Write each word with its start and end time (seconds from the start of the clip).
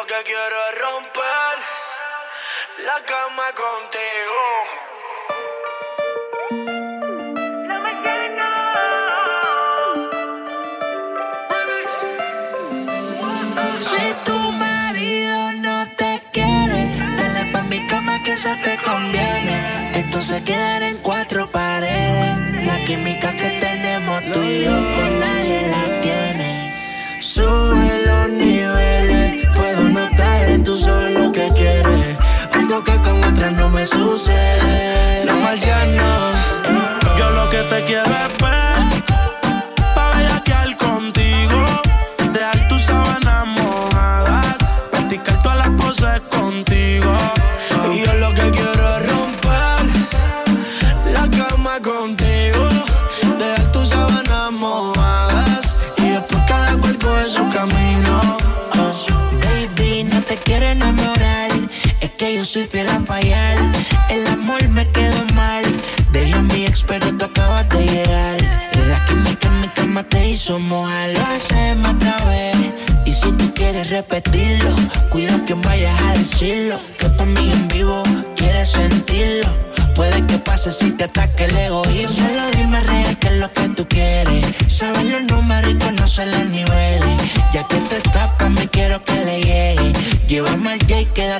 lo 0.00 0.06
que 0.06 0.22
quiero 0.24 0.56
es 0.68 0.78
romper 0.80 1.56
la 2.86 3.04
cama 3.04 3.46
contigo. 3.64 4.40
Si 13.80 14.14
tu 14.24 14.52
marido 14.52 15.52
no 15.66 15.86
te 15.96 16.22
quiere, 16.32 16.80
dale 17.18 17.52
pa' 17.52 17.62
mi 17.64 17.86
cama 17.86 18.22
que 18.22 18.32
eso 18.32 18.54
te 18.62 18.78
conviene. 18.78 19.90
Esto 19.96 20.20
se 20.22 20.42
queda 20.44 20.88
en 20.88 20.98
cuatro 20.98 21.50
paredes. 21.50 22.66
La 22.66 22.78
química 22.86 23.36
que 23.36 23.50
tenemos 23.60 24.22
tú 24.32 24.42
y 24.42 24.64
yo 24.64 24.70
con 24.70 25.20
nadie 25.20 25.68
la 25.68 26.00
tiene. 26.00 26.74
Sube 27.20 27.89
que 31.40 31.52
quieres. 31.54 32.18
Algo 32.52 32.84
que 32.84 32.96
con 33.00 33.24
otras 33.24 33.52
no 33.52 33.68
me 33.70 33.86
sucede. 33.86 35.24
Los 35.24 35.36
marcianos, 35.38 36.36
yo 37.18 37.30
lo 37.30 37.48
que 37.50 37.62
te 37.62 37.84
quiero 37.84 38.10
es 38.10 38.32
soy 62.50 62.64
fiel 62.64 62.88
a 62.88 63.00
fallar. 63.02 63.56
El 64.08 64.26
amor 64.26 64.66
me 64.70 64.84
quedó 64.88 65.24
mal. 65.34 65.62
Dejé 66.10 66.34
a 66.34 66.42
mi 66.42 66.64
ex, 66.66 66.82
pero 66.82 67.16
tú 67.16 67.24
acabas 67.26 67.68
de 67.68 67.86
llegar. 67.86 68.38
La 68.88 69.04
química 69.04 69.46
en 69.46 69.60
mi 69.60 69.68
cama 69.68 70.02
te 70.02 70.30
hizo 70.30 70.58
mojar. 70.58 71.10
Lo 71.10 71.26
hacemos 71.26 71.94
otra 71.94 72.16
vez. 72.24 72.56
Y 73.06 73.12
si 73.12 73.30
tú 73.32 73.54
quieres 73.54 73.90
repetirlo, 73.90 74.74
cuida 75.10 75.44
que 75.44 75.54
vayas 75.54 76.02
a 76.02 76.12
decirlo. 76.14 76.76
Que 76.98 77.06
amiga 77.22 77.52
en 77.52 77.68
vivo 77.68 78.02
quiere 78.34 78.64
sentirlo. 78.64 79.48
Puede 79.94 80.26
que 80.26 80.38
pase 80.38 80.72
si 80.72 80.90
te 80.90 81.04
ataque 81.04 81.44
el 81.44 81.56
egoísmo. 81.56 82.26
Solo 82.26 82.50
dime 82.56 82.80
real 82.80 83.16
qué 83.20 83.28
es 83.28 83.38
lo 83.38 83.52
que 83.52 83.68
tú 83.68 83.86
quieres. 83.86 84.44
Saber 84.66 85.04
los 85.04 85.22
números 85.22 85.70
y 85.70 85.74
conocer 85.76 86.26
los 86.28 86.46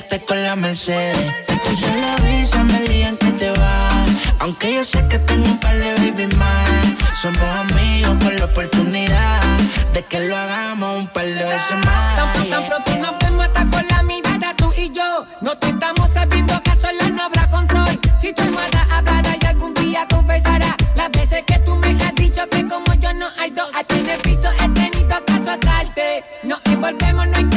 Quédate 0.01 0.25
con 0.25 0.43
la 0.43 0.55
Mercedes. 0.55 1.45
Tú 1.47 1.75
solo 1.75 2.07
avísame 2.17 2.77
el 2.77 2.87
día 2.87 3.09
en 3.09 3.17
que 3.17 3.31
te 3.33 3.51
vas. 3.51 4.09
Aunque 4.39 4.73
yo 4.73 4.83
sé 4.83 5.07
que 5.07 5.19
tengo 5.19 5.45
un 5.45 5.59
par 5.59 5.75
de 5.75 5.93
baby 5.93 6.35
más. 6.37 6.69
Somos 7.21 7.41
amigos 7.41 8.15
con 8.23 8.35
la 8.35 8.45
oportunidad 8.45 9.41
de 9.93 10.03
que 10.03 10.21
lo 10.21 10.35
hagamos 10.35 11.01
un 11.01 11.07
par 11.07 11.25
de 11.25 11.43
veces 11.43 11.77
más. 11.85 12.33
Tan, 12.33 12.49
tan 12.49 12.65
pronto 12.65 12.95
nos 12.97 13.19
vemos 13.19 13.45
hasta 13.45 13.69
con 13.69 13.87
la 13.89 14.01
mirada 14.01 14.55
tú 14.55 14.73
y 14.75 14.91
yo. 14.91 15.25
No 15.41 15.55
te 15.55 15.69
estamos 15.69 16.09
sabiendo 16.11 16.59
que 16.63 16.71
a 16.71 16.75
solas 16.77 17.11
no 17.11 17.23
habrá 17.23 17.47
control. 17.51 17.99
Si 18.19 18.33
tu 18.33 18.41
almohada 18.41 18.87
hablará 18.91 19.35
y 19.39 19.45
algún 19.45 19.73
día 19.75 20.07
confesará 20.09 20.75
las 20.95 21.11
veces 21.11 21.43
que 21.45 21.59
tú 21.59 21.75
me 21.75 21.89
has 22.03 22.15
dicho 22.15 22.47
que 22.49 22.67
como 22.67 22.91
yo 22.95 23.13
no 23.13 23.27
hay 23.39 23.51
dos. 23.51 23.69
A 23.75 23.83
ti 23.83 23.99
en 23.99 24.09
el 24.09 24.19
piso 24.21 24.49
he 24.59 24.69
tenido 24.69 25.25
que 25.25 25.33
azotarte. 25.33 26.23
Nos 26.43 26.59
envolvemos, 26.65 27.27
no 27.27 27.37
hay 27.37 27.50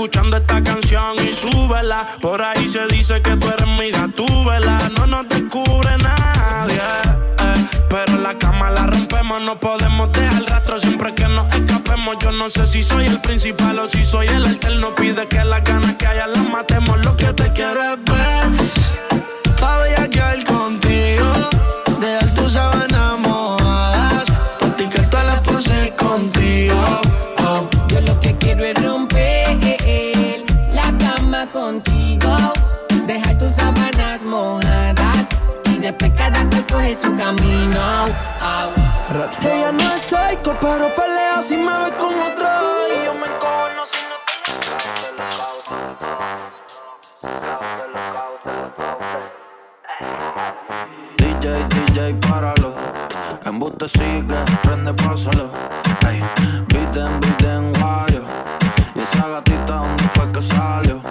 escuchando 0.00 0.38
esta 0.38 0.62
canción 0.62 1.14
y 1.22 1.30
súbela. 1.30 2.06
Por 2.22 2.40
ahí 2.40 2.66
se 2.66 2.86
dice 2.86 3.20
que 3.20 3.36
tú 3.36 3.48
eres 3.48 3.68
mi 3.78 3.90
gatúbela. 3.90 4.78
No 4.96 5.06
nos 5.06 5.28
descubre 5.28 5.90
nadie. 5.98 6.78
eh. 6.78 7.66
Pero 7.90 8.16
la 8.18 8.38
cama 8.38 8.70
la 8.70 8.86
rompemos, 8.86 9.42
no 9.42 9.60
podemos 9.60 10.10
dejar 10.12 10.42
rastro 10.44 10.78
siempre 10.78 11.14
que 11.14 11.28
nos 11.28 11.54
escapemos. 11.54 12.16
Yo 12.18 12.32
no 12.32 12.48
sé 12.48 12.66
si 12.66 12.82
soy 12.82 13.04
el 13.08 13.20
principal 13.20 13.78
o 13.78 13.88
si 13.88 14.02
soy 14.02 14.28
el 14.28 14.46
alterno. 14.46 14.94
Pide 14.94 15.28
que 15.28 15.44
las 15.44 15.62
ganas 15.64 15.94
que 15.96 16.06
haya 16.06 16.26
las 16.28 16.48
matemos. 16.48 17.04
Lo 17.04 17.14
que 17.14 17.34
te 17.34 17.52
quiero 17.52 17.98
ver. 17.98 18.59
Ella 39.42 39.72
no 39.72 39.82
es 39.82 40.02
psycho, 40.02 40.56
pero 40.60 40.88
pelea 40.94 41.42
si 41.42 41.56
me 41.56 41.76
ve 41.84 41.90
con 41.98 42.14
otro. 42.20 42.48
Y 42.88 43.04
yo 43.04 43.14
me 43.14 43.26
encojono 43.26 43.84
si 43.84 43.98
no 44.08 44.20
DJ, 51.18 51.66
DJ, 51.68 52.14
páralo. 52.14 52.74
Embuste 53.44 53.88
sigue, 53.88 54.36
prende, 54.62 54.94
pásalo. 54.94 55.50
Ey, 56.08 56.22
Biden, 56.68 57.20
Biden, 57.20 57.72
guayo. 57.74 58.22
Y 58.94 59.00
esa 59.00 59.28
gatita, 59.28 59.74
¿dónde 59.74 60.08
fue 60.08 60.30
que 60.32 60.40
salió? 60.40 61.02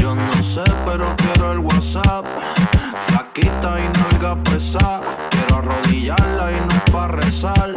Yo 0.00 0.14
no 0.14 0.42
sé, 0.42 0.64
pero 0.84 1.14
quiero 1.16 1.52
el 1.52 1.58
WhatsApp. 1.60 2.26
Flaquita 3.06 3.80
y 3.80 3.88
nalga 3.98 4.36
pesada. 4.42 5.00
Quiero 5.30 5.56
arrodillarla 5.56 6.52
y 6.52 6.60
no 6.66 6.73
pa' 7.04 7.08
rezar. 7.08 7.70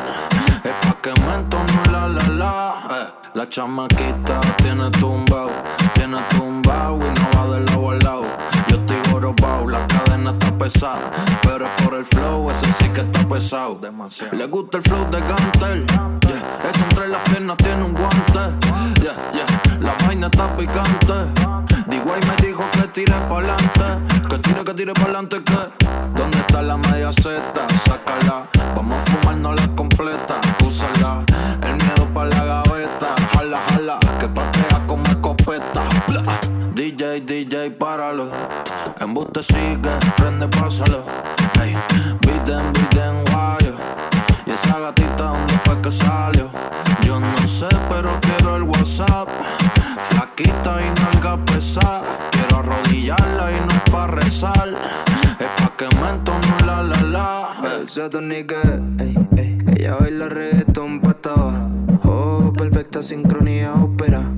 Es 0.63 0.73
pa' 0.81 0.97
que 1.01 1.11
me 1.21 1.33
entone 1.35 1.73
la 1.91 2.07
la 2.07 2.27
la. 2.41 2.73
Eh, 2.91 3.07
la 3.33 3.49
chamaquita 3.49 4.41
tiene 4.57 4.89
tumbao, 4.91 5.49
tiene 5.93 6.17
tumbao 6.29 6.97
y 6.97 7.09
no 7.19 7.25
va 7.35 7.53
de 7.53 7.59
lado 7.65 7.91
a 7.91 7.95
lado. 7.95 8.25
Yo 8.67 8.75
estoy 8.77 8.97
jorobao, 9.11 9.67
la 9.67 9.85
cadena 9.88 10.31
está 10.31 10.57
pesada. 10.57 11.12
Pero 11.41 11.65
es 11.65 11.71
por 11.81 11.94
el 11.95 12.06
flow, 12.06 12.51
ese 12.51 12.71
sí 12.74 12.89
que 12.89 13.01
está 13.01 13.27
pesado. 13.27 13.75
Demasiado. 13.75 14.35
Le 14.35 14.45
gusta 14.47 14.77
el 14.77 14.83
flow 14.83 15.09
de 15.12 15.19
Gantel. 15.19 15.85
Yeah. 15.85 16.69
Eso 16.69 16.83
entre 16.89 17.07
las 17.09 17.21
piernas 17.30 17.57
tiene 17.57 17.83
un 17.83 17.94
guante. 17.94 18.44
Yeah, 19.01 19.15
yeah. 19.33 19.77
La 19.80 19.94
vaina 20.06 20.27
está 20.27 20.56
picante. 20.56 21.13
Digo 21.88 22.13
y 22.19 22.25
me 22.25 22.35
dijo 22.47 22.63
que 22.71 22.88
tire 22.88 23.15
pa'lante. 23.30 23.89
Que 24.30 24.38
tire, 24.39 24.63
que 24.63 24.73
tire 24.73 24.94
pa'lante, 24.94 25.44
que. 25.44 25.59
¿Dónde 26.15 26.39
está 26.39 26.62
la 26.62 26.77
media 26.77 27.12
Z? 27.13 27.41
Sácala. 27.85 28.56
Vamos 28.77 29.01
a 29.01 29.12
fumarnos 29.12 29.56
la 29.56 29.75
completa, 29.75 30.39
úsala. 30.63 31.25
El 31.63 31.77
miedo 31.77 32.07
para 32.13 32.29
la 32.29 32.45
gaveta. 32.45 33.15
Jala, 33.33 33.59
jala, 33.69 34.00
que 34.19 34.27
patea 34.27 34.85
como 34.85 35.03
escopeta. 35.07 35.83
Bla. 36.07 36.21
DJ, 36.75 37.21
DJ, 37.21 37.71
páralo. 37.71 38.29
Embuste 39.00 39.41
sigue, 39.41 39.89
prende, 40.15 40.47
pásalo. 40.47 41.03
Hey, 41.59 41.75
beaten, 42.21 42.59
em, 42.59 42.74
beaten, 42.74 43.01
em, 43.01 43.25
guayo. 43.31 43.74
Y 44.45 44.51
esa 44.51 44.77
gatita, 44.77 45.23
¿dónde 45.23 45.57
fue 45.57 45.81
que 45.81 45.89
salió? 45.91 46.51
Yo 47.01 47.19
no 47.19 47.47
sé, 47.47 47.69
pero 47.89 48.12
quiero 48.21 48.57
el 48.57 48.62
WhatsApp. 48.62 49.27
Flaquita 50.03 50.81
y 50.85 51.01
nalga 51.01 51.44
pesada. 51.45 52.30
Quiero 52.30 52.57
arrodillarla 52.57 53.51
y 53.53 53.56
no 53.56 53.73
es 53.73 53.91
pa' 53.91 54.06
rezar. 54.06 54.68
Es 55.39 55.50
pa' 55.63 55.73
que 55.75 55.88
me 55.95 56.09
Salsa 57.88 58.10
tónica, 58.10 58.60
ey, 59.00 59.16
ey. 59.38 59.57
Ella 59.78 59.95
baila 59.95 60.28
reggaetón 60.28 61.00
pataba. 61.00 61.69
Oh, 62.04 62.51
perfecta 62.51 63.01
sincronía 63.01 63.74
ópera. 63.75 64.30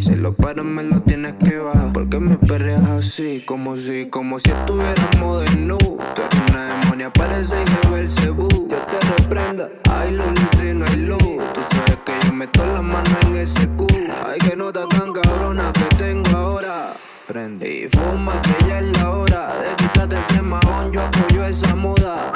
Si 0.00 0.16
lo 0.16 0.34
paras 0.34 0.64
me 0.64 0.82
lo 0.82 1.00
tienes 1.00 1.34
que 1.34 1.58
bajar. 1.58 1.92
Porque 1.92 2.18
me 2.18 2.36
perreas 2.38 2.88
así, 2.88 3.44
como 3.46 3.76
si, 3.76 4.10
como 4.10 4.40
si 4.40 4.50
estuviéramos 4.50 5.42
desnudos. 5.42 5.98
Tú 6.16 6.22
eres 6.22 6.50
una 6.50 6.80
demonia, 6.80 7.12
parece 7.12 7.56
Jebel 7.84 8.10
Cebú. 8.10 8.48
Yo 8.68 8.78
te 8.78 8.98
reprenda, 9.16 9.68
hay 9.88 10.16
luz 10.16 10.26
si 10.58 10.74
no 10.74 10.84
hay 10.84 10.96
luz. 10.96 11.22
Tú 11.54 11.60
sabes 11.70 11.98
que 12.04 12.12
yo 12.26 12.32
meto 12.32 12.66
las 12.66 12.82
manos 12.82 13.16
en 13.26 13.36
ese 13.36 13.68
Q. 13.68 13.86
Ay, 14.26 14.40
que 14.40 14.56
nota 14.56 14.88
tan 14.88 15.12
cabrona 15.12 15.72
que 15.72 15.84
tengo 15.96 16.30
ahora. 16.36 16.88
Prende. 17.28 17.84
Y 17.84 17.88
fuma 17.88 18.42
que 18.42 18.66
ya 18.66 18.80
es 18.80 18.98
la 18.98 19.10
hora 19.10 19.54
de 19.60 19.76
quitarte 19.76 20.16
ese 20.18 20.42
mahón, 20.42 20.90
yo 20.90 21.00
apoyo 21.02 21.44
esa 21.44 21.76
moda. 21.76 22.31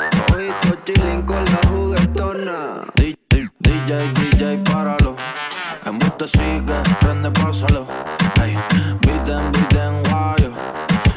DJ, 3.86 4.12
DJ, 4.14 4.58
páralo. 4.64 5.14
En 5.84 5.96
vos 6.00 6.28
sigue, 6.28 6.74
prende, 6.98 7.30
pásalo. 7.30 7.86
Ay, 8.40 8.58
beaten, 9.00 9.52
beaten, 9.52 10.02
guayo. 10.10 10.50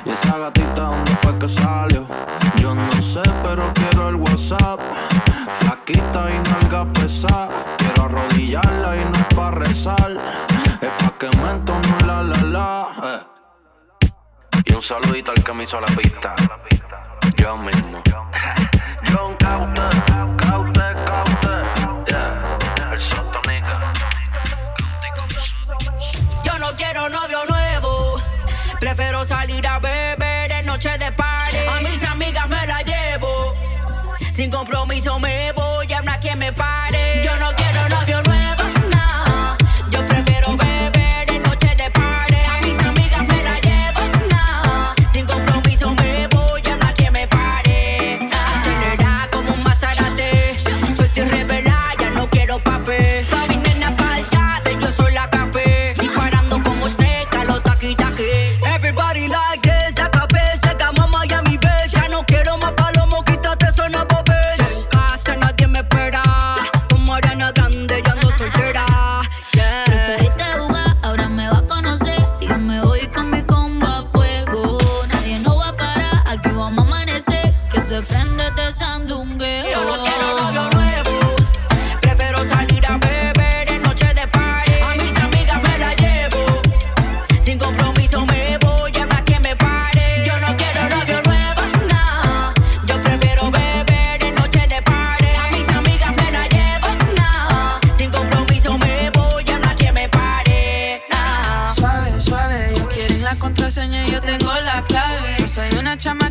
Y 0.05 0.11
esa 0.11 0.37
gatita, 0.37 0.83
¿dónde 0.83 1.15
fue 1.15 1.35
que 1.39 1.47
salió? 1.47 2.05
Yo 2.57 2.75
no 2.75 3.01
sé, 3.01 3.23
pero 3.41 3.73
quiero 3.73 4.09
el 4.09 4.15
WhatsApp. 4.17 4.79
Flaquita 5.53 6.29
y 6.29 6.47
nalga 6.47 6.85
pesada. 6.93 7.49
Quiero 7.79 8.03
arrodillarla 8.03 8.97
y 8.97 9.05
no 9.05 9.17
es 9.17 9.35
pa' 9.35 9.49
rezar. 9.49 10.11
Es 10.79 10.91
pa' 11.03 11.17
que 11.17 11.37
me 11.37 11.49
entono 11.49 11.97
la 12.05 12.21
la 12.21 12.43
la. 12.43 12.87
Eh. 13.03 14.09
Y 14.65 14.73
un 14.75 14.81
saludito 14.83 15.31
al 15.31 15.43
que 15.43 15.53
me 15.53 15.63
hizo 15.63 15.81
la 15.81 15.87
pista. 15.87 16.35
Yo 17.35 17.57
mismo. 17.57 18.03
John 19.11 19.35
Cauta. 19.39 19.88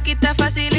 quita 0.08 0.34
fácil 0.34 0.78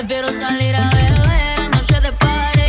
Prefiero 0.00 0.32
salir 0.32 0.74
a 0.74 0.88
beber, 0.88 1.68
noche 1.76 2.00
de 2.00 2.10
par 2.12 2.59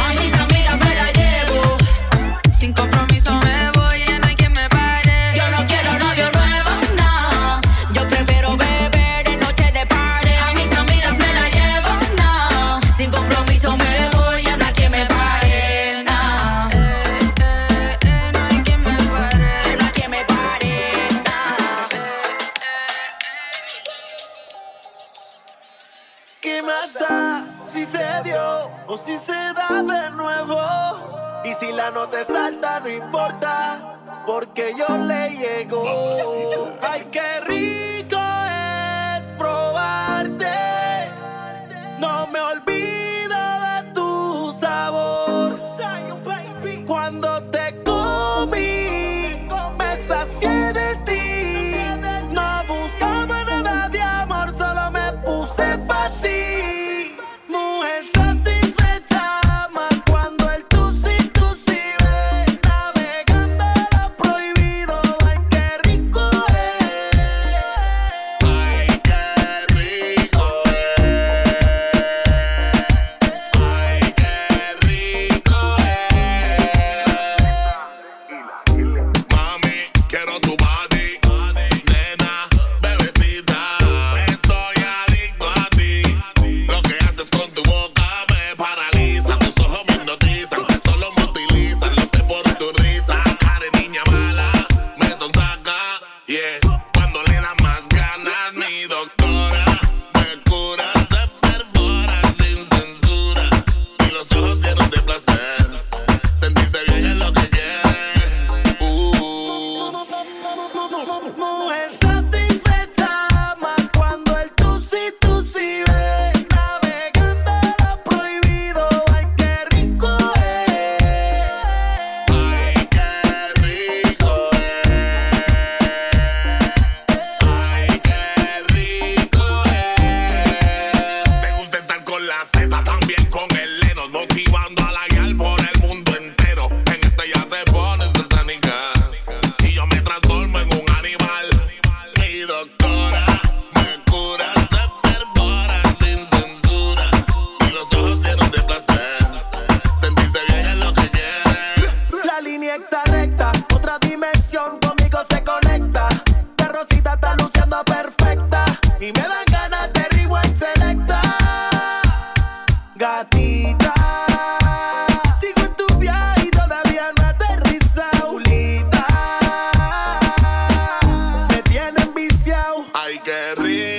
Ay, 172.93 173.19
qué 173.23 173.55
rico. 173.55 173.90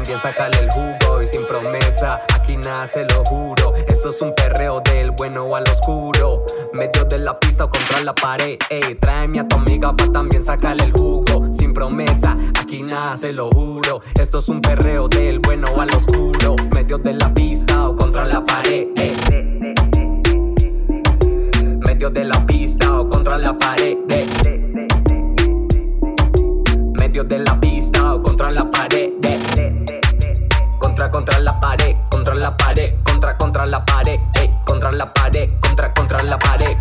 también 0.00 0.18
sácale 0.18 0.58
el 0.60 0.70
jugo 0.70 1.20
y 1.20 1.26
sin 1.26 1.46
promesa, 1.46 2.22
aquí 2.34 2.56
nada 2.56 2.86
se 2.86 3.04
lo 3.04 3.22
juro. 3.26 3.74
Esto 3.86 4.08
es 4.08 4.22
un 4.22 4.34
perreo 4.34 4.80
del 4.80 5.10
bueno 5.10 5.54
al 5.54 5.64
oscuro, 5.68 6.42
medio 6.72 7.04
de 7.04 7.18
la 7.18 7.38
pista 7.38 7.64
o 7.64 7.68
contra 7.68 8.00
la 8.00 8.14
pared. 8.14 8.56
Ey, 8.70 8.94
tráeme 8.94 9.40
a 9.40 9.46
tu 9.46 9.56
amiga 9.56 9.94
pa' 9.94 10.10
también 10.10 10.42
sacarle 10.42 10.84
el 10.84 10.92
jugo, 10.92 11.52
sin 11.52 11.74
promesa, 11.74 12.34
aquí 12.58 12.82
nada 12.82 13.14
se 13.18 13.34
lo 13.34 13.50
juro. 13.50 14.00
Esto 14.18 14.38
es 14.38 14.48
un 14.48 14.62
perreo 14.62 15.06
del 15.06 15.38
bueno 15.38 15.78
al 15.78 15.94
oscuro, 15.94 16.56
medio 16.74 16.96
de 16.96 17.12
la 17.12 17.34
pista 17.34 17.86
o 17.86 17.94
contra 17.94 18.24
la 18.24 18.42
pared. 18.42 18.86
Ey. 18.96 19.14
Medio 21.84 22.08
de 22.08 22.24
la 22.24 22.46
pista 22.46 23.00
o 23.00 23.06
contra 23.06 23.36
la 23.36 23.58
pared. 23.58 23.98
Medio 26.98 27.22
de 27.22 27.38
la 27.40 27.60
pista 27.60 28.14
o 28.14 28.22
contra 28.22 28.50
la 28.50 28.70
pared. 28.70 29.29
Contra, 31.00 31.10
contra 31.12 31.40
la 31.40 31.58
pared, 31.58 31.96
contra 32.10 32.34
la 32.34 32.54
pared, 32.58 32.92
contra, 33.04 33.38
contra 33.38 33.64
la 33.64 33.86
pared, 33.86 34.20
contra 34.66 34.92
la 34.92 35.10
pared, 35.10 35.48
contra, 35.58 35.94
contra 35.94 36.22
la 36.22 36.38
pared. 36.38 36.76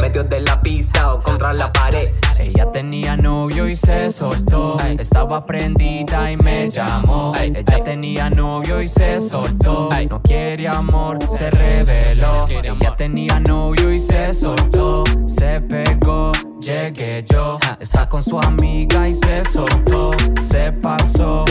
Medio 0.00 0.22
de 0.22 0.42
la 0.42 0.62
pista 0.62 1.12
o 1.12 1.20
contra 1.20 1.52
la 1.52 1.72
pared. 1.72 2.08
Ella 2.38 2.70
tenía 2.70 3.16
novio 3.16 3.66
y 3.66 3.74
se 3.74 4.12
soltó. 4.12 4.78
Estaba 4.78 5.44
prendida 5.44 6.30
y 6.30 6.36
me 6.36 6.70
llamó. 6.70 7.34
Ella 7.34 7.82
tenía 7.82 8.30
novio 8.30 8.80
y 8.80 8.86
se 8.86 9.16
soltó. 9.16 9.90
No 10.08 10.22
quiere 10.22 10.68
amor, 10.68 11.18
se 11.26 11.50
reveló. 11.50 12.46
Ella 12.46 12.94
tenía 12.96 13.40
novio 13.40 13.90
y 13.90 13.98
se 13.98 14.32
soltó. 14.32 15.02
Se 15.26 15.60
pegó, 15.62 16.30
llegué 16.60 17.24
yo. 17.28 17.58
Está 17.80 18.08
con 18.08 18.22
su 18.22 18.38
amiga 18.38 19.08
y 19.08 19.12
se 19.12 19.42
soltó. 19.42 20.12
Se 20.40 20.70
pasó 20.70 21.44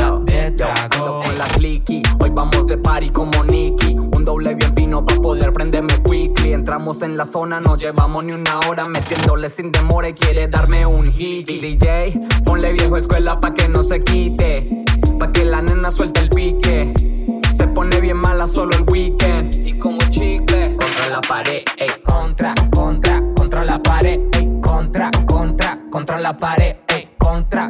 en 7.01 7.17
la 7.17 7.25
zona, 7.25 7.59
no 7.59 7.75
llevamos 7.75 8.23
ni 8.23 8.31
una 8.31 8.59
hora 8.67 8.87
metiéndole 8.87 9.49
sin 9.49 9.71
demora 9.71 10.09
y 10.09 10.13
quiere 10.13 10.47
darme 10.47 10.85
un 10.85 11.11
hit. 11.11 11.47
DJ, 11.47 12.13
ponle 12.45 12.71
viejo 12.73 12.97
escuela 12.97 13.39
pa' 13.39 13.51
que 13.51 13.67
no 13.67 13.83
se 13.83 13.99
quite, 13.99 14.85
pa' 15.19 15.31
que 15.31 15.43
la 15.43 15.61
nena 15.61 15.91
suelte 15.91 16.19
el 16.19 16.29
pique. 16.29 16.93
Se 17.51 17.67
pone 17.67 17.99
bien 17.99 18.17
mala 18.17 18.47
solo 18.47 18.75
el 18.75 18.83
weekend. 18.91 19.55
Y 19.65 19.77
como 19.79 19.97
chicle, 20.11 20.75
contra 20.75 21.09
la 21.09 21.21
pared, 21.21 21.63
ey, 21.77 21.91
contra, 22.03 22.53
contra, 22.71 23.21
contra 23.35 23.65
la 23.65 23.81
pared, 23.81 24.19
ey, 24.33 24.59
contra, 24.61 25.09
contra, 25.25 25.79
contra 25.89 26.19
la 26.19 26.37
pared, 26.37 26.75
ey, 26.87 27.09
contra, 27.17 27.62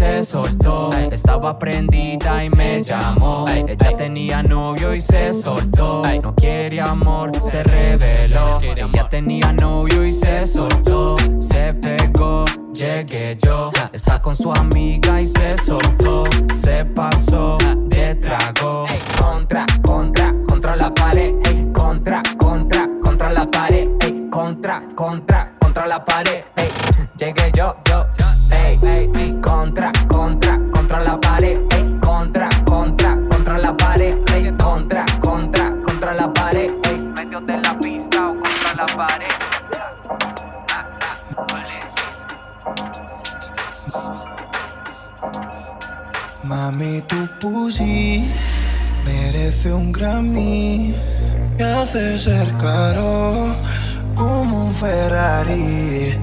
se 0.00 0.24
soltó. 0.24 0.94
Estaba 0.94 1.58
prendida 1.58 2.42
y 2.42 2.48
me 2.48 2.82
llamó. 2.82 3.46
Ella 3.48 3.94
tenía 3.94 4.42
novio 4.42 4.94
y 4.94 5.00
se 5.02 5.30
soltó. 5.30 6.02
No 6.22 6.34
quiere 6.34 6.80
amor, 6.80 7.38
se 7.38 7.62
reveló. 7.62 8.58
Ella 8.62 9.08
tenía 9.10 9.52
novio 9.52 10.02
y 10.02 10.12
se 10.12 10.46
soltó. 10.46 11.18
Se 11.38 11.74
pegó 11.74 12.46
llegué 12.72 13.36
yo. 13.44 13.70
Está 13.92 14.22
con 14.22 14.34
su 14.34 14.50
amiga 14.52 15.20
y 15.20 15.26
se 15.26 15.54
soltó. 15.56 16.24
Se 16.54 16.86
pasó 16.86 17.58
de 17.88 18.14
trago. 18.14 18.86
contra, 19.20 19.66
contra, 19.82 20.32
contra 20.48 20.76
la 20.76 20.94
pared. 20.94 21.34
contra, 21.74 22.22
contra, 22.38 22.88
contra 23.02 23.30
la 23.30 23.50
pared. 23.50 23.86
contra, 24.30 24.82
contra, 24.94 25.54
contra 25.60 25.86
la 25.86 26.02
pared. 26.02 26.44
llegué 27.18 27.52
yo, 27.54 27.76
yo. 27.86 28.09
Mami, 46.70 47.02
tu 47.02 47.16
pussy 47.40 48.32
merece 49.04 49.72
un 49.72 49.90
Grammy. 49.90 50.94
Me 51.58 51.64
hace 51.64 52.16
ser 52.16 52.56
caro 52.58 53.56
como 54.14 54.66
un 54.66 54.72
Ferrari. 54.72 56.16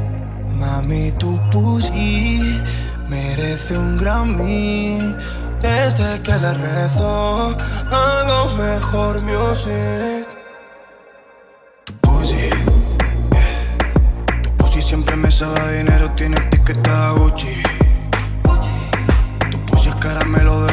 Mami, 0.58 1.12
tu 1.20 1.38
pussy 1.51 2.62
merece 3.10 3.77
un 3.77 3.98
Grammy. 3.98 5.16
Desde 5.62 6.22
que 6.22 6.32
le 6.32 6.54
rezo, 6.54 7.54
hago 7.92 8.56
mejor 8.56 9.22
music. 9.22 10.27
Tu 11.84 11.94
pussy, 12.00 12.50
tu 14.44 14.50
pussy 14.56 14.82
siempre 14.82 15.18
me 15.18 15.30
sabe 15.30 15.80
dinero, 15.80 16.10
tiene 16.16 16.38
etiqueta 16.38 17.12
Gucci. 17.18 17.77
Pussy 20.28 20.42
es 20.44 20.67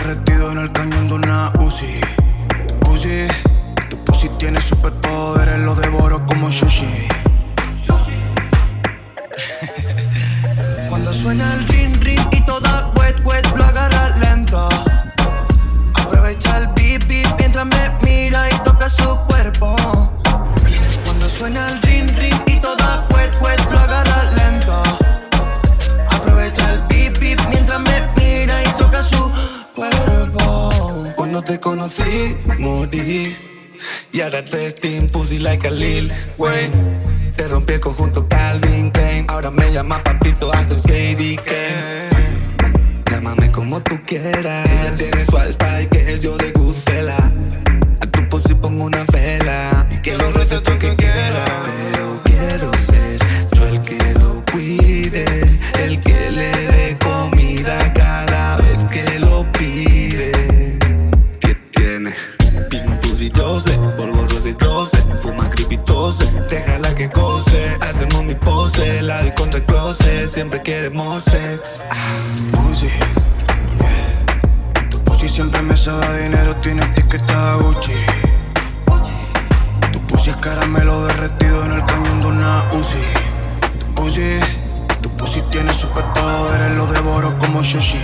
Tu 84.14 85.10
pussy, 85.16 85.42
tiene 85.50 85.74
superpoderes, 85.74 86.70
lo 86.76 86.86
devoro 86.86 87.36
como 87.36 87.64
sushi. 87.64 87.98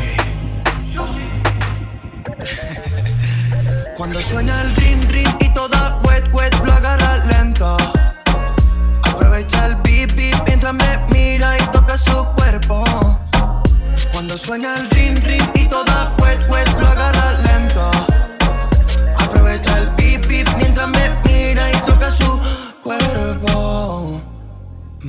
Cuando 3.97 4.21
suena 4.21 4.61
el 4.63 4.75
ring 4.75 5.05
ring 5.13 5.29
y 5.39 5.49
toda 5.55 6.01
wet 6.03 6.25
wet 6.33 6.53
lo 6.65 6.73
agarra 6.73 7.25
lento. 7.27 7.77
Aprovecha 9.05 9.67
el 9.67 9.77
beep 9.77 10.13
beep 10.17 10.35
mientras 10.49 10.75
me 10.75 10.99
mira 11.11 11.57
y 11.57 11.63
toca 11.71 11.97
su 11.97 12.25
cuerpo. 12.35 12.83
Cuando 14.13 14.37
suena 14.37 14.75
el 14.79 14.91
ring 14.91 15.17
ring 15.23 15.49
y 15.55 15.67
toda 15.67 16.13
wet 16.19 16.45
wet 16.49 16.69
lo 16.81 16.89
agarra 16.89 17.00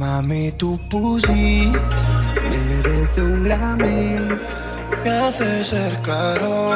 Mami, 0.02 0.52
tu 0.54 0.80
pussy 0.90 1.72
merece 2.50 3.22
un 3.22 3.44
Grammy. 3.44 4.18
Me 5.04 5.12
hace 5.12 5.64
ser 5.64 6.02
caro 6.02 6.74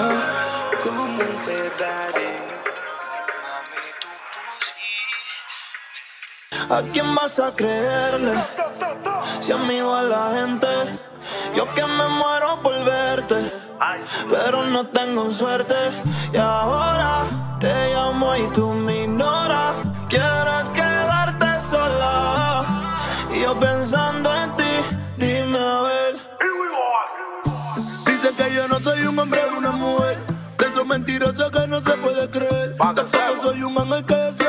como 0.84 1.06
un 1.06 1.38
Ferrari. 1.46 2.34
Mami, 3.42 3.86
tu 4.02 4.10
pussy. 4.36 4.94
¿A 6.70 6.84
quién 6.94 7.16
vas 7.16 7.40
a 7.40 7.50
creerle? 7.56 8.36
Si 9.40 9.52
a 9.52 9.58
mí 9.58 9.82
va 9.82 10.04
la 10.04 10.32
gente, 10.36 10.68
yo 11.56 11.74
que 11.74 11.84
me 11.84 12.08
muero 12.08 12.62
por 12.62 12.78
verte, 12.86 13.52
pero 14.30 14.66
no 14.68 14.86
tengo 14.90 15.32
suerte. 15.32 15.74
Y 16.32 16.38
ahora 16.38 17.26
te 17.60 17.74
llamo 17.92 18.36
y 18.36 18.48
tú 18.50 18.72
me 18.72 19.06
ignoras. 19.06 19.74
Quieres 20.10 20.46
sola 20.76 20.95
pensando 23.60 24.34
en 24.36 24.56
ti, 24.56 24.64
dime 25.18 25.60
a 25.60 25.82
ver. 25.82 26.16
Dice 28.06 28.34
que 28.36 28.54
yo 28.54 28.68
no 28.68 28.80
soy 28.80 29.02
un 29.02 29.18
hombre 29.20 29.42
de 29.42 29.58
una 29.58 29.72
mujer, 29.72 30.18
de 30.58 30.66
esos 30.66 30.86
mentirosos 30.86 31.52
que 31.52 31.68
no 31.68 31.82
se 31.82 31.92
puede 31.98 32.30
creer. 32.30 32.76
Tampoco 32.78 33.42
soy 33.42 33.64
un 33.64 33.78
ángel 33.78 34.06
que 34.06 34.45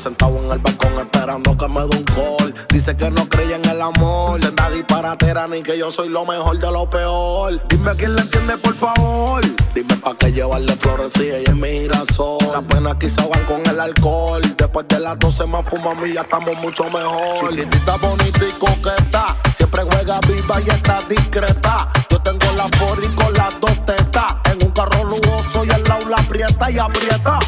sentado 0.00 0.38
en 0.38 0.50
el 0.50 0.58
balcón 0.58 0.98
esperando 0.98 1.56
que 1.56 1.68
me 1.68 1.80
dé 1.80 1.96
un 1.98 2.04
call. 2.04 2.54
Dice 2.70 2.96
que 2.96 3.10
no 3.10 3.28
cree 3.28 3.54
en 3.54 3.64
el 3.68 3.82
amor. 3.82 4.40
Senda 4.40 4.70
disparatera 4.70 5.46
ni 5.46 5.62
que 5.62 5.76
yo 5.76 5.90
soy 5.90 6.08
lo 6.08 6.24
mejor 6.24 6.58
de 6.58 6.72
lo 6.72 6.88
peor. 6.88 7.60
Dime 7.68 7.92
quién 7.96 8.16
le 8.16 8.22
entiende, 8.22 8.56
por 8.56 8.74
favor. 8.74 9.42
Dime 9.74 9.94
pa' 9.96 10.16
qué 10.16 10.32
llevarle 10.32 10.74
flores 10.76 11.12
si 11.12 11.24
ella 11.24 11.50
es 11.50 11.54
mi 11.54 11.68
girasol. 11.68 12.38
Las 12.50 12.62
penas 12.64 12.94
quizá 12.98 13.26
van 13.26 13.44
con 13.44 13.60
el 13.66 13.78
alcohol. 13.78 14.40
Después 14.56 14.88
de 14.88 15.00
las 15.00 15.18
12 15.18 15.46
más 15.46 15.68
fuma 15.68 15.94
y 16.06 16.14
ya 16.14 16.22
estamos 16.22 16.56
mucho 16.62 16.84
mejor. 16.84 17.50
Chiquitita, 17.50 17.96
bonita 17.96 18.40
y 18.48 18.52
coqueta. 18.58 19.36
Siempre 19.54 19.82
juega 19.82 20.20
viva 20.20 20.60
y 20.62 20.70
está 20.70 21.02
discreta. 21.08 21.88
Yo 22.08 22.18
tengo 22.20 22.46
la 22.56 22.66
y 22.66 23.14
con 23.14 23.34
las 23.34 23.60
dos 23.60 23.84
tetas. 23.84 24.34
En 24.50 24.64
un 24.64 24.70
carro 24.72 25.04
lujoso 25.04 25.64
y 25.66 25.70
al 25.70 25.84
lado 25.84 26.08
la 26.08 26.16
aprieta 26.16 26.70
y 26.70 26.78
aprieta. 26.78 27.38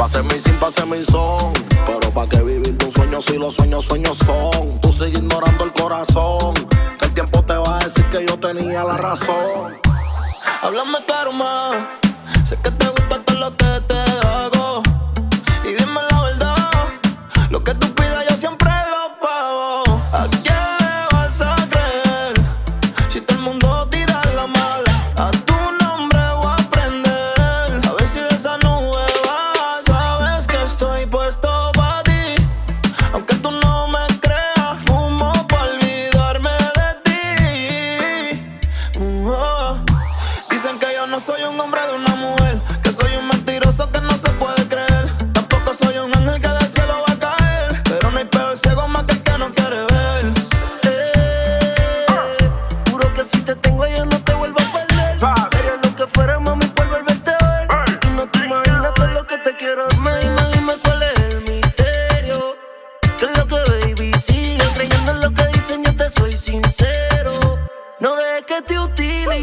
Pase 0.00 0.22
mi 0.22 0.40
sin, 0.40 0.54
pase 0.54 0.86
mi 0.86 1.04
son. 1.04 1.52
Pero 1.86 2.08
pa' 2.14 2.24
que 2.24 2.40
vivir 2.42 2.72
de 2.78 2.86
un 2.86 2.90
sueño 2.90 3.20
si 3.20 3.36
los 3.36 3.52
sueños, 3.52 3.84
sueños 3.84 4.16
son. 4.16 4.80
Tú 4.80 4.90
sigues 4.90 5.18
ignorando 5.18 5.64
el 5.64 5.74
corazón. 5.74 6.54
Que 6.98 7.04
el 7.04 7.12
tiempo 7.12 7.42
te 7.42 7.52
va 7.52 7.76
a 7.76 7.84
decir 7.84 8.06
que 8.06 8.24
yo 8.26 8.38
tenía 8.38 8.82
la 8.82 8.96
razón. 8.96 9.76
Háblame 10.62 11.04
claro 11.06 11.32
más. 11.32 11.76
Sé 12.44 12.56
que 12.62 12.70
te 12.70 12.88
gusta 12.88 13.22
todo 13.26 13.40
lo 13.40 13.54
que 13.58 13.82
te 13.88 14.26
hago. 14.26 14.82
Y 15.64 15.74
dime 15.74 16.00
la 16.10 16.22
verdad. 16.22 16.56
Lo 17.50 17.62
que 17.62 17.74
tú 17.74 17.89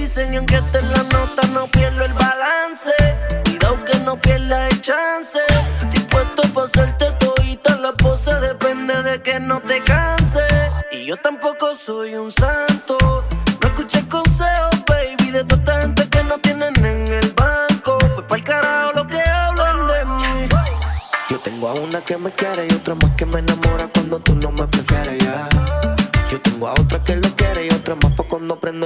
dicen 0.08 0.34
y 0.34 0.38
aunque 0.38 0.56
esté 0.56 0.80
en 0.80 0.92
la 0.92 1.04
nota 1.04 1.48
no 1.54 1.68
pierdo 1.68 2.06
el 2.06 2.14
balance. 2.14 2.94
Cuidado 3.44 3.84
que 3.84 4.00
no 4.00 4.20
pierdas 4.20 4.72
el 4.72 4.82
chance. 4.82 5.40
Estoy 5.84 6.04
puesto 6.12 6.42
para 6.54 6.66
hacerte 6.66 7.12
todita 7.20 7.76
la 7.76 7.92
pose, 7.92 8.34
depende 8.36 9.04
de 9.04 9.22
que 9.22 9.40
no 9.40 9.60
te 9.60 9.84
canse. 9.84 10.48
Y 10.92 11.06
yo 11.06 11.18
tampoco 11.18 11.74
soy 11.76 12.16
un 12.16 12.32
santo. 12.32 12.98
No 13.62 13.68
escuches 13.68 14.04
consejos, 14.06 14.76
baby, 14.88 15.32
de 15.32 15.44
toda 15.44 15.82
gente 15.82 16.08
que 16.10 16.24
no 16.24 16.38
tienen 16.38 16.74
en 16.78 17.08
el 17.08 17.34
banco. 17.34 17.98
Pues 18.00 18.26
para 18.28 18.38
el 18.38 18.44
carajo 18.44 18.92
lo 18.94 19.08
que 19.08 19.22
hablan 19.22 19.88
de 19.88 20.06
mí. 20.06 20.50
Yo 21.30 21.38
tengo 21.40 21.68
a 21.68 21.74
una 21.74 22.00
que 22.00 22.18
me 22.18 22.32
quiere 22.32 22.66
y 22.70 22.74
otra 22.74 22.96
más 22.96 23.12
que 23.18 23.26
me 23.26 23.40
enamora 23.40 23.87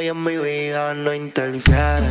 en 0.08 0.24
mi 0.24 0.38
vida 0.38 0.94
no 0.94 1.14
interfiere. 1.14 2.10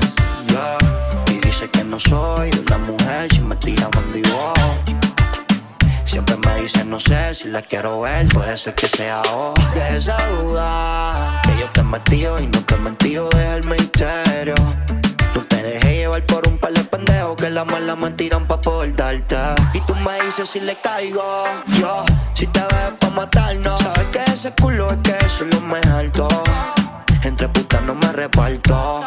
Y 1.26 1.38
dice 1.40 1.68
que 1.70 1.82
no 1.84 1.98
soy 1.98 2.50
de 2.50 2.60
una 2.60 2.78
mujer 2.78 3.32
si 3.32 3.40
me 3.40 3.56
tira 3.56 3.88
bandido. 3.88 4.54
Siempre 6.04 6.36
me 6.36 6.62
dice 6.62 6.84
no 6.84 7.00
sé 7.00 7.34
si 7.34 7.48
la 7.48 7.62
quiero 7.62 8.02
ver, 8.02 8.28
puede 8.28 8.56
ser 8.58 8.74
que 8.74 8.86
sea 8.86 9.22
hoy. 9.32 9.54
De 9.74 9.96
esa 9.96 10.16
duda 10.28 11.40
que 11.42 11.60
yo 11.60 11.70
te 11.70 11.82
metido 11.82 12.38
y 12.40 12.46
no 12.46 12.62
te 12.64 12.74
he 12.74 12.78
mentido, 12.78 13.28
deja 13.30 13.56
el 13.56 13.64
misterio. 13.64 14.54
No 15.34 15.42
te 15.44 15.56
dejé 15.62 15.96
llevar 15.96 16.24
por 16.26 16.46
un 16.48 16.58
par 16.58 16.72
de 16.72 16.84
pendejos 16.84 17.36
que 17.36 17.50
la 17.50 17.64
mala 17.64 17.96
me 17.96 18.10
tiran 18.10 18.46
pa' 18.46 18.60
poder. 18.60 18.70
Y 19.74 19.80
tú 19.80 19.94
me 20.04 20.24
dices 20.24 20.50
si 20.50 20.60
le 20.60 20.76
caigo. 20.76 21.44
Yo, 21.78 22.04
si 22.34 22.46
te 22.46 22.60
ves 22.60 22.92
pa' 22.98 23.10
matarnos. 23.10 23.80
Sabes 23.80 24.06
que 24.12 24.32
ese 24.32 24.52
culo 24.52 24.90
es 24.90 24.98
que 24.98 25.16
eso 25.26 25.44
es 25.44 25.54
lo 25.54 25.60
más 25.62 25.86
alto. 25.86 26.28
Entre 27.22 27.48
putas 27.48 27.82
no 27.82 27.94
me 27.94 28.12
reparto. 28.12 29.04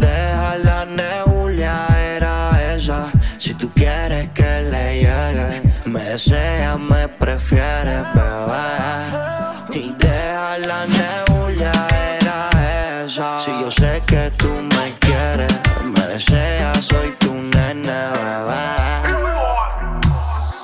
Deja 0.00 0.58
la 0.58 0.84
nebulia, 0.84 1.86
era 2.16 2.74
esa. 2.74 3.10
Si 3.38 3.54
tú 3.54 3.70
quieres 3.74 4.30
que 4.30 4.62
le 4.70 5.00
llegue, 5.00 5.62
me 5.86 6.00
deseas, 6.02 6.78
me 6.78 7.08
prefieres, 7.08 8.04
bebé. 8.14 9.80
Y 9.80 9.94
deja 9.98 10.58
la 10.58 10.86
nebulia, 10.86 11.72
era 12.18 13.04
esa. 13.04 13.44
Si 13.44 13.50
yo 13.50 13.70
sé 13.70 14.02
que 14.06 14.30
tú 14.36 14.48
me 14.48 14.94
quieres, 14.98 15.52
me 15.84 16.06
deseas, 16.08 16.84
soy 16.84 17.12
tu 17.18 17.32
nene, 17.32 17.92
bebé. 18.22 18.64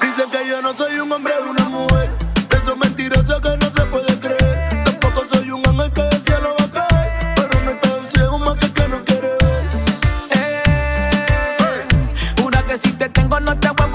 Dicen 0.00 0.30
que 0.30 0.48
yo 0.48 0.60
no 0.62 0.74
soy 0.74 0.98
un 0.98 1.12
hombre 1.12 1.34
de 1.34 1.50
una 1.50 1.68
mujer. 1.68 2.10
Eso 2.50 2.72
es 2.72 2.78
mentiroso 2.78 3.40
que 3.40 3.56
no 3.56 3.70
se 3.70 3.86
puede 3.86 4.20
creer. 4.20 4.84
Tampoco 4.84 5.24
soy 5.32 5.50
un 5.50 5.62
ángel 5.66 5.92
que 5.92 6.02
del 6.02 6.22
cielo 6.22 6.57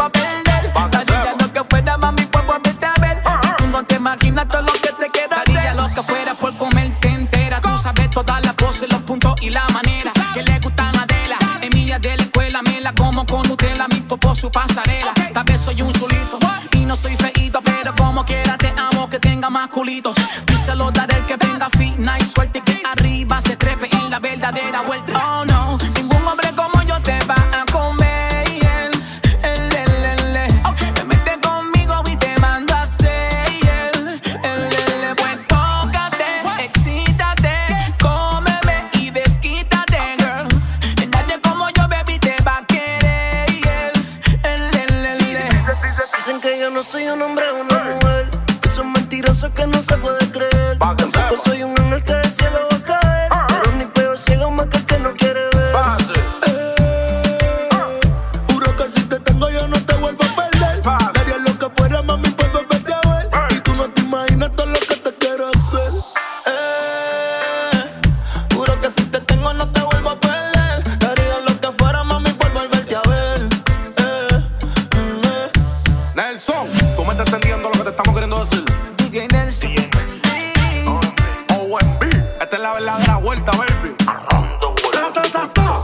a 0.04 0.10
perder. 0.10 0.74
Daría 0.92 1.36
lo 1.40 1.54
que 1.54 1.64
fuera, 1.64 1.98
mami, 1.98 2.26
por 2.26 2.46
volverte 2.46 2.86
a 2.86 2.94
ver. 3.00 3.22
Y 3.44 3.56
tú 3.58 3.68
no 3.68 3.84
te 3.84 3.96
imaginas 3.96 4.48
todo 4.48 4.62
lo 4.62 4.74
que 4.74 4.92
te 5.00 5.10
quiero 5.12 5.36
hacer. 5.36 5.76
Lo 5.76 5.88
que 5.94 6.04
fuera 6.04 6.34
por 6.36 6.56
comerte 6.58 7.08
entera. 7.08 7.62
Tú 7.62 7.78
sabes 7.78 8.10
todas 8.12 8.46
las 8.46 8.54
poses, 8.56 8.92
los 8.92 9.02
puntos 9.04 9.34
y 9.42 9.50
la 9.50 9.66
manera 9.74 10.12
que 10.34 10.44
le 10.44 10.60
gustan 10.60 10.96
a 10.98 11.04
Adela. 11.04 11.38
Emilia 11.62 12.00
de 12.00 12.18
la 12.18 12.24
escuela, 12.24 12.62
me 12.62 12.82
la 12.82 12.94
como 12.94 13.26
con 13.26 13.48
Nutella, 13.48 13.88
mi 13.88 14.02
popo 14.02 14.36
su 14.36 14.52
pasarela. 14.52 15.14
Tal 15.34 15.44
vez 15.44 15.60
soy 15.62 15.82
un 15.82 15.94
chulito 15.94 16.38
y 16.72 16.86
no 16.86 16.96
soy 16.96 17.16
feíto, 17.16 17.62
pero 17.62 17.94
como 17.96 18.26
quiera 18.26 18.58
te 18.58 18.74
amo 18.78 19.10
que 19.10 19.20
tenga 19.20 19.50
más 19.50 19.70
culitos. 19.70 20.16
Díselo 20.46 20.92
daré 20.92 21.18
el 21.18 21.26
que 21.26 21.38
venga 21.38 21.70
fina 21.70 22.18
y 22.20 22.26
suerte 22.26 22.62
que 22.62 22.82
arriba 22.86 23.40
se 23.42 23.56
trepe 23.56 23.88
en 23.96 24.10
la 24.10 24.20
verdadera 24.20 24.82
vuelta. 24.82 25.14
Oh 25.26 25.46
no, 25.46 25.53
Nelson, 76.16 76.68
tú 76.96 77.04
me 77.04 77.12
estás 77.14 77.26
entendiendo 77.28 77.70
lo 77.70 77.72
que 77.72 77.84
te 77.84 77.90
estamos 77.90 78.14
queriendo 78.14 78.40
decir. 78.40 78.64
DJ 78.98 79.28
Nelson. 79.30 79.72
OMB, 81.50 82.04
esta 82.40 82.56
es 82.56 82.62
la 82.62 82.74
verdadera 82.74 83.18
vuelta, 83.18 83.52
baby. 83.52 83.96
Ta, 83.98 85.12
ta, 85.14 85.54
ta, 85.54 85.84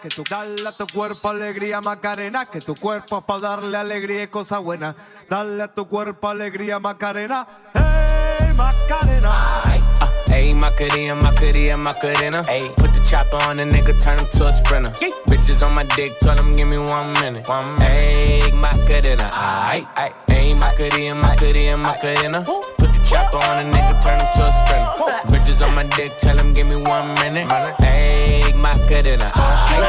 que 0.00 0.08
tu 0.08 0.22
dale 0.28 0.66
a 0.66 0.72
tu 0.72 0.86
cuerpo 0.86 1.28
alegría 1.28 1.80
Macarena, 1.80 2.46
que 2.46 2.60
tu 2.60 2.74
cuerpo 2.74 3.18
es 3.18 3.24
para 3.24 3.40
darle 3.40 3.76
alegría 3.76 4.22
y 4.22 4.28
cosa 4.28 4.58
buena. 4.58 4.94
Dale 5.28 5.62
a 5.64 5.68
tu 5.68 5.88
cuerpo 5.88 6.28
alegría 6.28 6.78
Macarena, 6.78 7.46
hey 7.74 8.54
Macarena. 8.56 9.79
Uh, 10.00 10.08
ayy, 10.32 10.58
Macarena, 10.58 11.14
Macarena, 11.16 11.76
Macarena. 11.76 12.42
Ayy, 12.44 12.74
put 12.76 12.92
the 12.94 13.00
chopper 13.08 13.36
on 13.48 13.56
the 13.58 13.64
nigga, 13.64 14.00
turn 14.02 14.18
him 14.18 14.26
to 14.32 14.46
a 14.46 14.52
sprinter. 14.52 14.90
Bitches 15.28 15.64
on 15.66 15.74
my 15.74 15.84
dick, 15.96 16.18
tell 16.20 16.36
him 16.36 16.50
give 16.52 16.68
me 16.68 16.78
one 16.78 17.12
minute. 17.14 17.48
One 17.48 17.74
minute. 17.76 18.12
Ayy, 18.12 18.52
Macarena, 18.54 19.30
aight, 19.32 19.86
aight. 19.94 20.14
Ayy, 20.28 20.58
Macarena, 20.58 21.14
Macarena, 21.14 21.76
Macarena. 21.76 22.44
The 22.78 22.79
chopper 23.10 23.64
me 23.66 23.80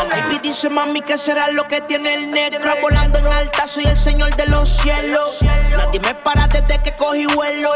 baby 0.09 0.39
dice 0.41 0.69
mami 0.69 1.01
que 1.01 1.17
será 1.17 1.51
lo 1.51 1.67
que 1.67 1.81
tiene 1.81 2.15
el 2.15 2.31
negro 2.31 2.73
Volando 2.81 3.19
en 3.19 3.27
alta 3.27 3.67
soy 3.67 3.85
el 3.85 3.97
señor 3.97 4.35
de 4.35 4.47
los 4.47 4.69
cielos. 4.69 5.37
Nadie 5.77 5.99
me 5.99 6.15
para 6.15 6.47
desde 6.47 6.81
que 6.81 6.95
cogí 6.95 7.25
vuelo. 7.27 7.73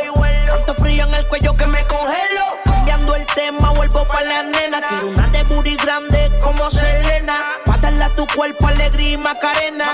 Tanto 0.47 0.73
frío 0.75 1.05
en 1.07 1.13
el 1.13 1.25
cuello 1.27 1.55
que 1.55 1.67
me 1.67 1.83
congelo. 1.83 2.57
Cambiando 2.65 3.15
el 3.15 3.25
tema 3.27 3.71
vuelvo 3.71 4.05
pa' 4.05 4.21
la 4.21 4.43
nena. 4.43 4.81
Quiero 4.81 5.07
una 5.09 5.27
de 5.27 5.43
booty 5.43 5.75
grande 5.75 6.31
como 6.41 6.69
Selena. 6.71 7.35
Pa' 7.65 7.75
tu 8.15 8.25
cuerpo 8.27 8.67
alegría 8.67 9.11
y 9.11 9.17
macarena. 9.17 9.91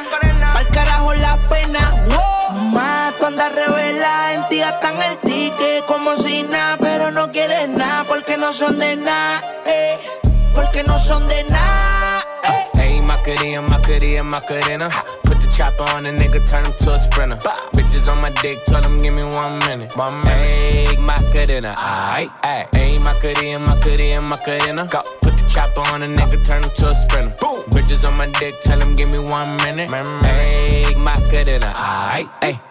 Pa'l 0.53 0.67
carajo 0.69 1.13
la 1.13 1.37
pena. 1.47 1.79
Wow. 2.09 2.31
Ma, 2.59 3.13
tú 3.17 3.25
andas 3.25 3.53
revela 3.53 4.33
En 4.33 4.47
ti 4.49 4.59
gastan 4.59 5.01
el 5.01 5.17
ticket 5.41 5.85
como 5.85 6.15
si 6.15 6.43
nada 6.43 6.77
Pero 6.77 7.11
no 7.11 7.31
quieres 7.31 7.69
nada 7.69 8.03
porque 8.07 8.37
no 8.37 8.53
son 8.53 8.79
de 8.79 8.95
nada 8.95 9.41
eh. 9.65 9.99
Porque 10.53 10.83
no 10.83 10.99
son 10.99 11.27
de 11.27 11.43
nada 11.45 12.25
Ayy, 12.77 13.01
Macarena, 13.01 13.61
Macarena, 13.61 14.23
Macarena. 14.23 14.89
Put 15.23 15.39
the 15.39 15.47
chopper 15.55 15.83
on 15.95 16.03
the 16.03 16.09
nigga, 16.09 16.41
turn 16.49 16.65
him 16.65 16.73
to 16.79 16.95
a 16.95 16.99
sprinter. 16.99 17.37
Bitches 17.73 18.11
on 18.11 18.19
my 18.19 18.31
dick, 18.41 18.57
tell 18.65 18.81
him 18.81 18.97
give 18.97 19.13
me 19.13 19.23
one 19.23 19.59
minute. 19.67 19.95
One 19.95 20.19
minute. 20.21 20.57
Ayy, 20.57 20.97
Macarena, 20.97 21.75
aight, 21.77 22.31
aight. 22.41 22.71
Ayy, 22.71 22.99
Macarena, 23.05 23.59
Macarena, 23.59 24.21
Macarena. 24.21 24.87
Go. 24.87 24.99
Put 25.21 25.37
the 25.37 25.47
chopper 25.47 25.81
on 25.93 26.01
the 26.01 26.07
nigga, 26.07 26.43
turn 26.47 26.63
him 26.63 26.71
to 26.77 26.87
a 26.89 26.95
sprinter. 26.95 27.35
Bitches 27.69 28.07
on 28.07 28.17
my 28.17 28.25
dick, 28.39 28.59
tell 28.61 28.81
him 28.81 28.95
give 28.95 29.09
me 29.09 29.19
one 29.19 29.55
minute. 29.57 29.91
Ayy, 29.91 30.95
Macarena, 30.97 31.71
aight, 31.75 32.29
ayy. 32.41 32.70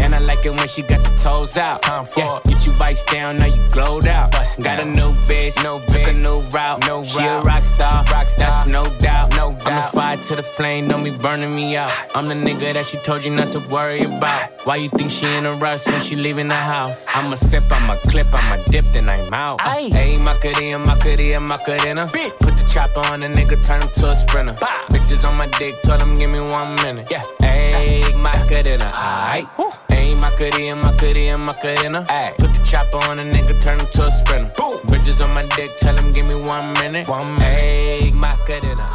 and 0.00 0.14
I 0.14 0.18
like 0.20 0.44
it 0.44 0.50
when 0.50 0.68
she 0.68 0.82
got 0.82 1.02
the 1.02 1.10
toes 1.22 1.56
out. 1.56 1.82
Time 1.82 2.04
for 2.04 2.20
Yeah, 2.20 2.40
get 2.44 2.66
you 2.66 2.72
vice 2.72 3.04
down, 3.04 3.36
now 3.36 3.46
you 3.46 3.68
glowed 3.68 4.06
out. 4.06 4.32
Bust 4.32 4.62
Got 4.62 4.78
a 4.80 4.84
new 4.84 5.10
bitch, 5.28 5.62
no 5.62 5.80
took 5.86 6.06
a 6.06 6.12
new 6.12 6.40
route. 6.54 6.86
No 6.86 7.04
she 7.04 7.24
a 7.26 7.40
rock 7.40 7.64
star, 7.64 8.04
that's 8.36 8.70
no 8.70 8.84
doubt. 8.98 9.36
No 9.36 9.52
doubt. 9.52 9.66
I'm 9.66 9.76
the 9.76 9.82
fire 9.92 10.16
to 10.16 10.36
the 10.36 10.42
flame, 10.42 10.88
don't 10.88 11.04
be 11.04 11.10
burning 11.10 11.54
me 11.54 11.76
out. 11.76 11.92
I'm 12.14 12.28
the 12.28 12.34
nigga 12.34 12.72
that 12.74 12.86
she 12.86 12.96
told 12.98 13.24
you 13.24 13.34
not 13.34 13.52
to 13.52 13.60
worry 13.68 14.02
about. 14.02 14.50
Why 14.64 14.76
you 14.76 14.88
think 14.90 15.10
she 15.10 15.26
in 15.36 15.46
a 15.46 15.54
rush 15.54 15.86
when 15.86 16.00
she 16.00 16.16
leaving 16.16 16.48
the 16.48 16.54
house? 16.54 17.06
I'ma 17.14 17.34
sip, 17.34 17.62
I'ma 17.70 17.96
clip, 18.04 18.26
I'ma 18.32 18.62
dip, 18.64 18.84
then 18.92 19.08
I'm 19.08 19.32
out. 19.32 19.60
Ayy, 19.60 20.22
Macarena, 20.24 20.78
Macarena, 20.78 21.40
Macarena. 21.40 22.08
Put 22.40 22.56
the 22.56 22.68
chopper 22.72 23.00
on 23.12 23.20
the 23.20 23.28
nigga, 23.28 23.64
turn 23.66 23.82
him 23.82 23.88
to 23.88 24.10
a 24.10 24.14
sprinter. 24.14 24.54
Bitches 24.90 25.28
on 25.28 25.36
my 25.36 25.46
dick, 25.58 25.80
told 25.82 26.00
him 26.02 26.14
give 26.14 26.30
me 26.30 26.40
one 26.40 26.74
minute. 26.82 27.10
Yeah, 27.10 27.22
ayy, 27.40 28.14
Macarena, 28.20 28.90
aight. 28.94 29.97
Ain't 29.98 30.20
my 30.20 30.30
cutie 30.38 30.68
and 30.68 30.80
my 30.84 30.92
cutie 30.96 31.28
and 31.28 31.44
my 31.46 31.52
cutina. 31.52 32.06
Ay, 32.10 32.32
put 32.38 32.54
the 32.54 32.60
chopper 32.64 32.98
on 33.10 33.18
a 33.18 33.24
nigga, 33.24 33.54
turn 33.62 33.80
him 33.80 33.88
to 33.94 34.02
a 34.04 34.10
sprinter. 34.10 34.52
Boom. 34.56 34.78
Bitches 34.88 35.22
on 35.24 35.34
my 35.34 35.44
dick, 35.56 35.70
tell 35.78 35.96
him 35.96 36.10
give 36.12 36.26
me 36.26 36.36
one 36.36 36.72
minute. 36.80 37.08
One 37.08 37.34
minute. 37.36 38.14
my 38.14 38.30
cutina. 38.46 38.86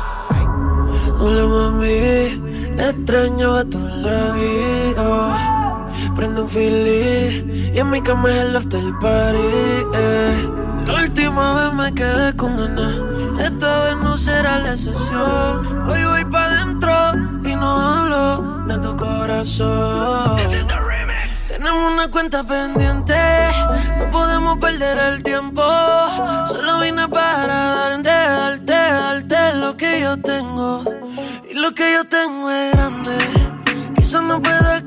Hola 1.20 1.48
mami, 1.48 1.94
extraño 2.78 2.90
extrañaba 2.90 3.64
tu 3.66 3.80
labios. 3.80 5.40
Prende 6.16 6.42
un 6.42 6.50
fili 6.50 7.72
y 7.74 7.80
en 7.80 7.90
mi 7.90 8.02
cama 8.02 8.30
es 8.30 8.38
el 8.38 8.56
after 8.56 8.84
party. 9.00 9.38
Eh. 9.94 10.50
La 10.86 10.96
última 10.96 11.54
vez 11.54 11.74
me 11.74 11.94
quedé 11.94 12.36
con 12.36 12.58
ganas, 12.58 12.96
esta 13.40 13.84
vez 13.86 13.98
no 14.04 14.18
será 14.18 14.60
la 14.60 14.74
excepción. 14.74 15.66
Hoy 15.88 16.04
voy 16.04 16.26
pa' 16.26 16.50
dentro 16.50 16.94
y 17.46 17.56
no 17.56 17.70
hablo 17.82 18.66
de 18.68 18.78
tu 18.80 18.96
corazón. 18.98 20.83
Tenemos 21.64 21.94
una 21.94 22.12
cuenta 22.12 22.44
pendiente, 22.44 23.16
no 23.98 24.12
podemos 24.12 24.58
perder 24.58 24.98
el 24.98 25.24
tiempo. 25.24 25.64
Solo 26.46 26.82
vine 26.82 27.08
para 27.08 27.56
darte, 27.56 28.10
darte, 28.10 28.74
darte 28.74 29.54
lo 29.56 29.78
que 29.78 30.02
yo 30.02 30.18
tengo. 30.18 30.84
Y 31.50 31.54
lo 31.54 31.74
que 31.74 31.94
yo 31.94 32.04
tengo 32.04 32.52
es 32.52 32.74
grande. 32.74 33.18
Quizás 33.96 34.24
no 34.24 34.42
pueda 34.42 34.83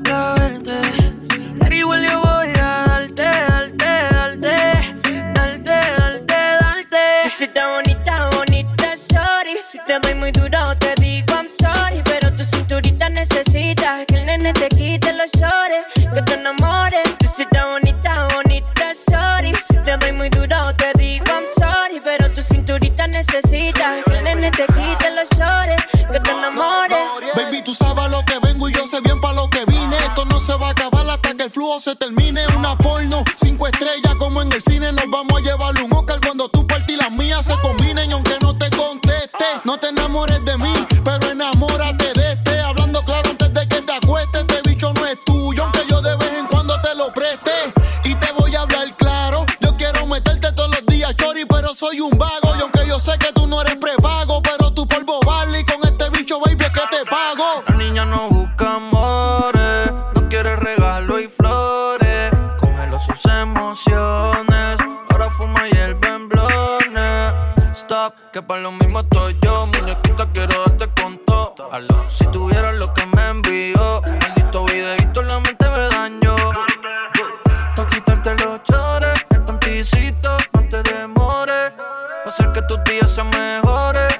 hacer 82.27 82.51
que 82.51 82.61
tus 82.63 82.83
días 82.83 83.11
sean 83.11 83.29
mejores. 83.29 84.15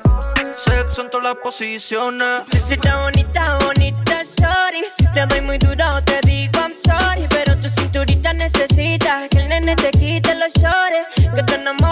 Sexo 0.66 1.02
en 1.02 1.10
todas 1.10 1.24
las 1.24 1.36
posiciones. 1.44 2.44
Si 2.52 2.74
está 2.74 3.02
bonita, 3.02 3.58
bonita, 3.66 4.24
sorry. 4.24 4.86
Si 4.98 5.06
te 5.14 5.26
doy 5.26 5.42
muy 5.42 5.58
duro, 5.58 6.02
te 6.06 6.20
digo 6.26 6.60
I'm 6.60 6.74
sorry. 6.74 7.28
Pero 7.30 7.58
tu 7.60 7.70
cinturita 7.70 8.34
necesita 8.34 9.28
que 9.30 9.40
el 9.40 9.50
nene 9.50 9.76
te 9.76 9.92
quite 9.92 10.36
los 10.36 10.54
shorts. 10.54 11.34
Que 11.36 11.44
te 11.44 11.56
enamores 11.56 11.87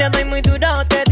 te 0.00 0.08
doy 0.08 0.24
muy 0.24 0.40
duro, 0.40 0.82
te 0.88 1.09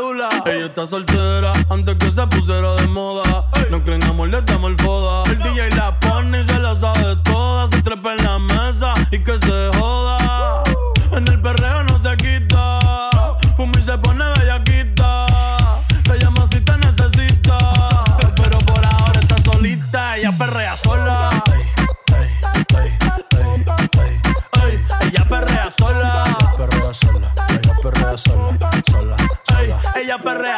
Ella 0.00 0.66
está 0.66 0.86
soltera 0.86 1.52
antes 1.68 1.96
que 1.96 2.12
se 2.12 2.24
pusiera 2.28 2.72
de 2.76 2.86
moda. 2.86 3.44
No 3.68 3.82
creen 3.82 4.04
amor, 4.04 4.28
le 4.28 4.40
damos 4.42 4.70
el 4.70 4.76
foda. 4.76 5.24
El 5.28 5.38
DJ 5.38 5.70
la 5.70 5.98
pone 5.98 6.40
y 6.40 6.44
se 6.46 6.58
la 6.60 6.74
sabe 6.76 7.16
toda. 7.24 7.66
Se 7.66 7.82
trepa 7.82 8.14
en 8.14 8.22
la 8.22 8.38
mesa 8.38 8.94
y 9.10 9.18
que 9.18 9.36
se 9.36 9.77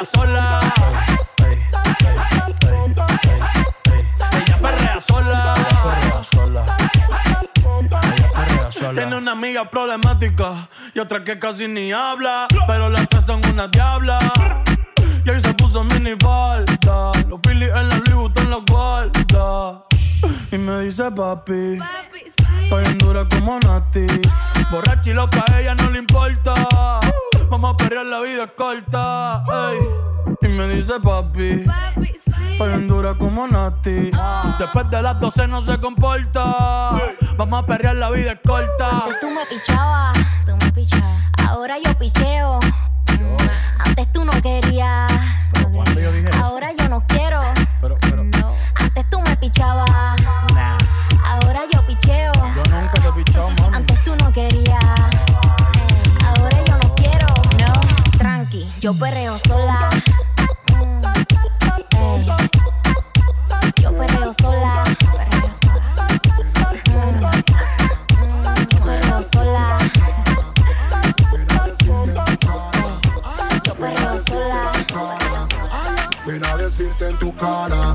sola. 0.04 0.60
Ella 4.32 4.58
perrea 4.60 5.00
sola. 5.00 5.54
Ella 5.56 5.82
perrea 5.82 6.22
sola. 6.22 6.76
Tiene 8.94 9.16
una 9.16 9.32
amiga 9.32 9.68
problemática 9.70 10.68
y 10.94 10.98
otra 10.98 11.22
que 11.24 11.38
casi 11.38 11.68
ni 11.68 11.92
habla. 11.92 12.46
Pero 12.66 12.88
las 12.88 13.08
tres 13.08 13.26
son 13.26 13.44
una 13.46 13.68
diabla. 13.68 14.18
Y 15.24 15.30
ahí 15.30 15.40
se 15.40 15.52
puso 15.54 15.84
mini 15.84 16.16
falta. 16.20 17.12
Los 17.28 17.40
Phillies 17.42 17.70
en 17.74 17.88
la 17.88 17.96
Louis 17.96 18.14
Vuitton 18.14 18.50
los 18.50 18.64
guarda. 18.66 19.84
Y 20.50 20.58
me 20.58 20.80
dice 20.80 21.10
papi. 21.10 21.78
Estoy 22.62 22.84
en 22.84 22.98
dura 22.98 23.26
como 23.28 23.58
Nati. 23.58 24.06
Borracha 24.70 25.10
y 25.10 25.14
loca, 25.14 25.44
a 25.52 25.60
ella 25.60 25.74
no 25.74 25.90
le 25.90 25.98
importa. 25.98 26.54
Vamos 27.48 27.74
a 27.74 27.76
perrear, 27.76 28.06
la 28.06 28.20
vida 28.20 28.44
es 28.44 28.50
corta. 28.52 29.42
ey. 29.70 29.78
Y 30.42 30.48
me 30.48 30.68
dice 30.68 31.00
papi. 31.00 31.64
Estoy 32.52 32.72
en 32.74 32.88
dura 32.88 33.14
como 33.14 33.48
Nati. 33.48 34.12
Después 34.58 34.90
de 34.90 35.02
las 35.02 35.18
12 35.18 35.48
no 35.48 35.62
se 35.62 35.78
comporta. 35.80 36.44
Vamos 37.36 37.62
a 37.62 37.66
perrear, 37.66 37.96
la 37.96 38.10
vida 38.10 38.32
es 38.32 38.40
corta. 38.46 39.04
Antes 39.04 39.20
tú 39.20 39.30
me 39.30 39.46
pichabas, 39.46 40.18
tú 40.46 40.56
me 40.56 40.72
pichabas. 40.72 41.30
Ahora 41.48 41.78
yo 41.82 41.92
picheo. 41.98 42.59
Yo 58.80 58.94
perreo 58.94 59.36
sola. 59.38 59.90
Mm, 60.74 61.04
ey. 61.98 62.26
Yo 63.82 63.92
perreo 63.94 64.32
sola. 64.32 64.84
Perreo 65.12 65.54
sola. 65.54 66.00
Mm. 66.88 67.24
Ey. 67.24 67.90
Yo 73.64 73.74
perreo 73.74 74.18
sola. 74.26 74.72
Vine 76.26 76.46
a 76.46 76.56
decirte 76.56 77.08
en 77.08 77.18
tu 77.18 77.34
cara. 77.34 77.94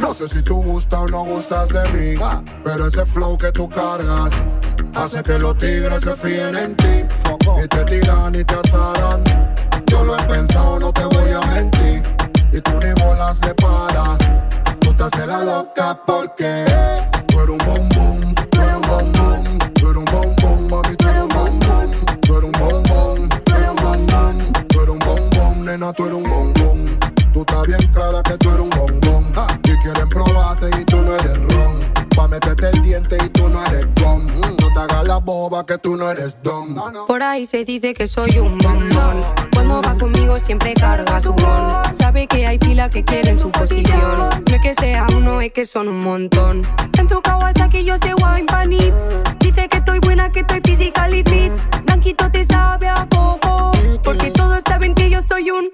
No 0.00 0.12
sé 0.12 0.28
si 0.28 0.42
tú 0.42 0.62
gustas 0.62 1.00
o 1.00 1.08
no 1.08 1.24
gustas 1.24 1.70
de 1.70 1.88
mí. 1.92 2.20
Pero 2.62 2.86
ese 2.86 3.06
flow 3.06 3.38
que 3.38 3.50
tú 3.52 3.68
cargas 3.70 4.34
hace 4.94 5.22
que 5.22 5.38
los 5.38 5.56
tigres 5.56 6.02
se 6.02 6.14
fíen 6.14 6.54
en 6.56 6.76
ti. 6.76 7.04
Y 7.64 7.68
te 7.68 7.84
tiran 7.84 8.34
y 8.34 8.44
te 8.44 8.54
asaran. 8.54 9.49
Yo 9.90 10.04
lo 10.04 10.16
he 10.16 10.22
pensado, 10.22 10.78
no 10.78 10.92
te 10.92 11.04
voy 11.04 11.30
a 11.32 11.40
mentir. 11.48 12.02
Y 12.52 12.60
tú 12.60 12.78
ni 12.78 12.92
bolas 13.02 13.40
le 13.44 13.52
paras. 13.54 14.20
Tú 14.78 14.94
te 14.94 15.02
haces 15.02 15.26
la 15.26 15.42
loca 15.42 15.98
porque 16.06 16.64
tú 17.26 17.40
eres 17.40 17.50
un 17.50 17.58
bombón. 17.58 18.34
Tú 18.50 18.60
eres 18.60 18.76
un 18.76 18.82
bombón. 18.82 19.58
Tú 19.74 19.90
eres 19.90 19.98
un 19.98 20.04
bombón, 20.04 20.70
mami. 20.70 20.96
Tú 20.96 21.08
eres 21.08 21.22
un 21.22 21.28
bombón. 21.28 21.90
Tú 22.22 22.36
eres 22.36 22.44
un 22.44 22.52
bombón. 22.52 23.28
Tú 23.44 23.56
eres 23.56 23.70
un 23.70 23.76
bombón. 23.76 24.52
Tú 24.68 24.80
eres 24.80 24.94
un 24.94 24.98
bombón, 25.00 25.64
nena. 25.64 25.92
Tú 25.92 26.06
eres 26.06 26.16
un 26.16 26.30
bombón. 26.30 26.98
Tú 27.32 27.40
estás 27.40 27.66
bien 27.66 27.92
clara 27.92 28.22
que 28.22 28.36
tú 28.36 28.50
eres 28.50 28.62
un 28.62 28.70
bombón. 28.70 29.26
Y 29.64 29.76
quieren 29.82 30.08
probarte 30.08 30.70
y 30.80 30.84
tú 30.84 31.02
no 31.02 31.16
eres 31.16 31.36
ron. 31.52 31.80
Pa' 32.14 32.28
meterte 32.28 32.68
el 32.68 32.82
diente 32.82 33.16
la 35.10 35.18
boba 35.18 35.66
que 35.66 35.76
tú 35.76 35.96
no 35.96 36.08
eres 36.08 36.36
don. 36.40 36.76
Por 37.08 37.20
ahí 37.20 37.44
se 37.44 37.64
dice 37.64 37.94
que 37.94 38.06
soy 38.06 38.38
un 38.38 38.56
bombón. 38.58 39.24
Cuando 39.52 39.82
va 39.82 39.98
conmigo 39.98 40.38
siempre 40.38 40.72
carga 40.74 41.18
su 41.18 41.32
bon. 41.32 41.82
Sabe 41.98 42.28
que 42.28 42.46
hay 42.46 42.60
pila 42.60 42.88
que 42.88 43.04
quieren 43.04 43.36
su 43.36 43.50
posición. 43.50 44.30
No 44.48 44.54
es 44.54 44.60
que 44.62 44.72
sea 44.72 45.08
uno, 45.16 45.40
es 45.40 45.50
que 45.52 45.64
son 45.64 45.88
un 45.88 46.04
montón. 46.04 46.62
En 46.96 47.08
tu 47.08 47.20
Kawasaki 47.20 47.82
yo 47.82 47.96
sé 47.98 48.14
wine 48.22 48.46
panit. 48.46 48.94
Dice 49.40 49.68
que 49.68 49.78
estoy 49.78 49.98
buena, 49.98 50.30
que 50.30 50.40
estoy 50.40 50.60
physically 50.60 51.24
fit. 51.24 51.52
Blanquito 51.86 52.30
te 52.30 52.44
sabe 52.44 52.88
a 52.88 53.04
poco. 53.06 53.72
Porque 54.04 54.30
todos 54.30 54.62
saben 54.64 54.94
que 54.94 55.10
yo 55.10 55.20
soy 55.22 55.50
un. 55.50 55.70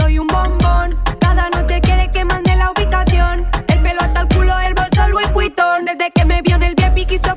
Soy 0.00 0.18
un 0.18 0.26
bombón. 0.26 0.98
Cada 1.20 1.48
noche 1.50 1.80
quiere 1.80 2.10
que 2.10 2.24
mande 2.24 2.56
la 2.56 2.72
ubicación. 2.72 3.46
El 3.68 3.82
pelo 3.82 4.00
hasta 4.00 4.22
el 4.22 4.28
culo, 4.34 4.58
el 4.58 4.74
bolso 4.74 5.06
Louis 5.10 5.32
Vuitton. 5.32 5.84
Desde 5.84 6.10
que 6.10 6.24
me 6.24 6.42
vio 6.42 6.56
en 6.56 6.64
el 6.64 6.74
VIP 6.74 7.06
quiso 7.06 7.36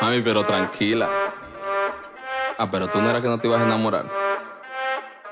Mami, 0.00 0.20
pero 0.22 0.44
tranquila. 0.44 1.08
Ah, 2.58 2.68
pero 2.70 2.88
tú 2.88 3.00
no 3.00 3.10
eras 3.10 3.22
que 3.22 3.28
no 3.28 3.38
te 3.38 3.48
ibas 3.48 3.60
a 3.60 3.64
enamorar. 3.64 4.06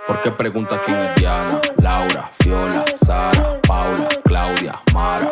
¿Por 0.07 0.21
qué 0.21 0.33
preguntas 0.33 0.81
quién 0.85 0.99
es 0.99 1.15
Diana, 1.15 1.61
Laura, 1.79 2.29
Fiola, 2.41 2.85
Sara, 2.97 3.61
Paula, 3.67 4.09
Claudia, 4.25 4.81
Mara? 4.93 5.31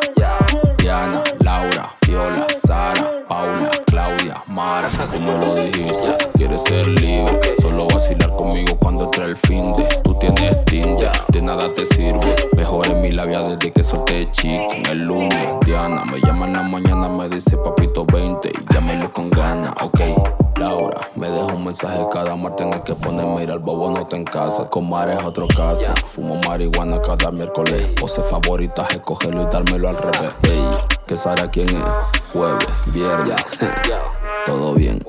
Diana, 0.78 1.22
Laura, 1.40 1.92
Fiola, 2.02 2.46
Sara, 2.54 3.24
Paula, 3.26 3.70
Claudia, 3.86 4.42
Mara. 4.46 4.88
Como 5.12 5.32
lo 5.38 5.54
dijiste, 5.56 6.16
quieres 6.36 6.62
ser 6.62 6.86
libre. 6.86 7.56
Solo 7.60 7.88
vacilar 7.88 8.30
conmigo 8.30 8.78
cuando 8.78 9.04
entre 9.04 9.24
el 9.24 9.36
fin 9.36 9.72
de. 9.72 9.82
Tú 10.04 10.14
tienes 10.14 10.64
tinte, 10.66 11.09
nada 11.42 11.72
te 11.74 11.86
sirve. 11.86 12.34
Mejor 12.56 12.86
en 12.88 13.00
mi 13.00 13.12
labia 13.12 13.42
desde 13.42 13.70
que 13.72 13.82
solté 13.82 14.30
chico. 14.30 14.66
El 14.88 15.04
lunes. 15.04 15.48
Diana 15.64 16.04
me 16.04 16.20
llama 16.20 16.46
en 16.46 16.52
la 16.54 16.62
mañana, 16.62 17.08
me 17.08 17.28
dice 17.28 17.56
papito 17.56 18.04
20 18.04 18.48
y 18.48 18.74
llámelo 18.74 19.12
con 19.12 19.30
ganas, 19.30 19.72
ok. 19.80 20.00
Laura, 20.58 21.08
me 21.16 21.30
deja 21.30 21.46
un 21.46 21.64
mensaje 21.64 22.04
cada 22.12 22.36
martes 22.36 22.66
en 22.66 22.74
el 22.74 22.82
que 22.82 22.94
pone 22.94 23.24
mira 23.24 23.54
el 23.54 23.60
bobo 23.60 23.90
no 23.90 24.02
está 24.02 24.16
en 24.16 24.24
casa. 24.24 24.68
Con 24.68 24.92
es 25.08 25.24
otro 25.24 25.48
caso. 25.48 25.94
Fumo 26.04 26.36
marihuana 26.46 27.00
cada 27.00 27.30
miércoles. 27.30 27.92
Pose 27.98 28.22
favorita 28.22 28.86
es 28.90 28.98
cogerlo 28.98 29.44
y 29.44 29.46
dármelo 29.46 29.88
al 29.88 29.96
revés. 29.96 30.30
Ey, 30.42 30.62
que 31.06 31.16
sabe 31.16 31.48
quién 31.50 31.68
es. 31.68 31.84
Jueves, 32.32 32.66
viernes. 32.92 33.36
Todo 34.46 34.74
bien. 34.74 35.02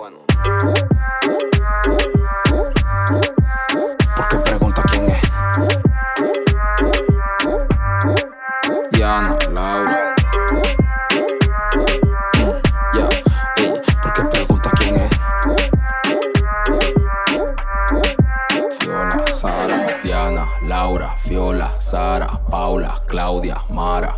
Sara, 21.92 22.39
Paula, 22.50 22.96
Claudia, 23.06 23.58
Mara. 23.70 24.16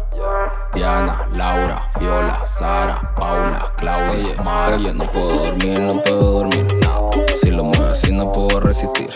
Diana, 0.75 1.27
Laura, 1.33 1.81
Fiola, 1.97 2.45
Sara, 2.45 3.15
Paula, 3.15 3.65
Claudia, 3.77 4.39
Mara. 4.43 4.77
No 4.77 5.03
puedo 5.05 5.45
dormir, 5.45 5.79
no 5.79 5.99
puedo 6.03 6.31
dormir. 6.33 6.67
Si 7.33 7.49
lo 7.49 7.63
muevo 7.63 7.85
así 7.85 8.11
no 8.11 8.31
puedo 8.31 8.59
resistir. 8.59 9.09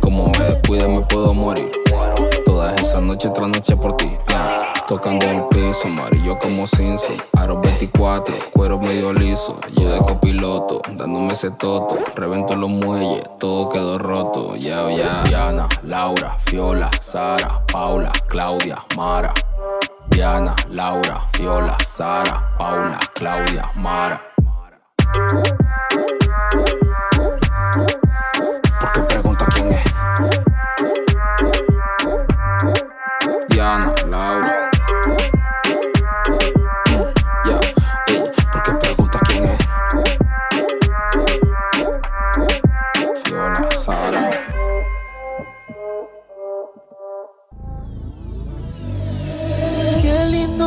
Como 0.00 0.28
me 0.28 0.38
descuide 0.38 0.86
me 0.86 1.00
puedo 1.00 1.34
morir. 1.34 1.79
Todas 2.70 2.86
esas 2.86 3.02
noches 3.02 3.32
tras 3.32 3.48
noche 3.48 3.76
por 3.76 3.96
ti. 3.96 4.08
Tocando 4.86 5.26
el 5.26 5.44
piso, 5.48 5.88
amarillo 5.88 6.38
como 6.38 6.68
Simpson. 6.68 7.16
Aro 7.36 7.60
24, 7.60 8.36
cuero 8.52 8.78
medio 8.78 9.12
liso. 9.12 9.58
Yo 9.72 9.90
de 9.90 9.98
copiloto, 9.98 10.80
dándome 10.92 11.32
ese 11.32 11.50
toto. 11.50 11.98
Revento 12.14 12.54
los 12.54 12.70
muelles, 12.70 13.24
todo 13.40 13.68
quedó 13.70 13.98
roto. 13.98 14.54
Ya, 14.54 14.88
ya. 14.88 15.24
Diana, 15.24 15.68
Laura, 15.82 16.36
Fiola, 16.44 16.88
Sara, 17.00 17.60
Paula, 17.72 18.12
Claudia, 18.28 18.78
Mara. 18.94 19.34
Diana, 20.08 20.54
Laura, 20.70 21.22
Fiola, 21.32 21.76
Sara, 21.84 22.40
Paula, 22.56 23.00
Claudia, 23.14 23.68
Mara. 23.74 24.20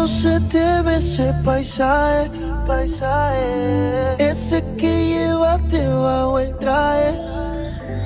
Se 0.08 0.40
te 0.52 0.82
ve 0.82 0.96
ese 0.96 1.34
paisaje, 1.44 2.30
paisaje. 2.68 4.16
Ese 4.20 4.64
que 4.78 4.94
llevaste 5.10 5.88
bajo 5.88 6.40
el 6.40 6.56
traje. 6.58 7.20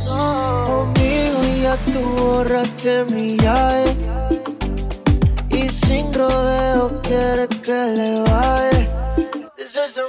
Conmigo 0.05 1.39
ya 1.61 1.75
tú 1.91 2.01
borraste 2.17 3.05
mi 3.11 3.37
llave. 3.37 3.95
Y 5.49 5.69
sin 5.69 6.13
rodeo 6.13 7.01
quieres 7.01 7.49
que 7.63 7.79
le 7.97 8.19
baje. 8.21 8.89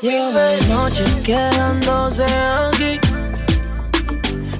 Lleva 0.03 0.43
de 0.43 0.67
noche 0.69 1.05
quedándose 1.25 2.25
aquí. 2.25 3.01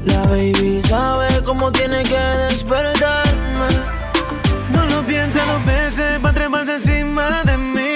La 0.05 0.23
baby 0.23 0.81
sabe 0.83 1.29
cómo 1.45 1.71
tiene 1.73 2.03
que 2.03 2.19
despertarme. 2.49 3.69
No 4.73 4.85
lo 4.87 5.03
piensa 5.03 5.45
dos 5.45 5.65
veces 5.67 5.88
para 6.51 6.65
tremarse 6.65 6.75
encima 6.75 7.43
de 7.45 7.59
mí. 7.59 7.88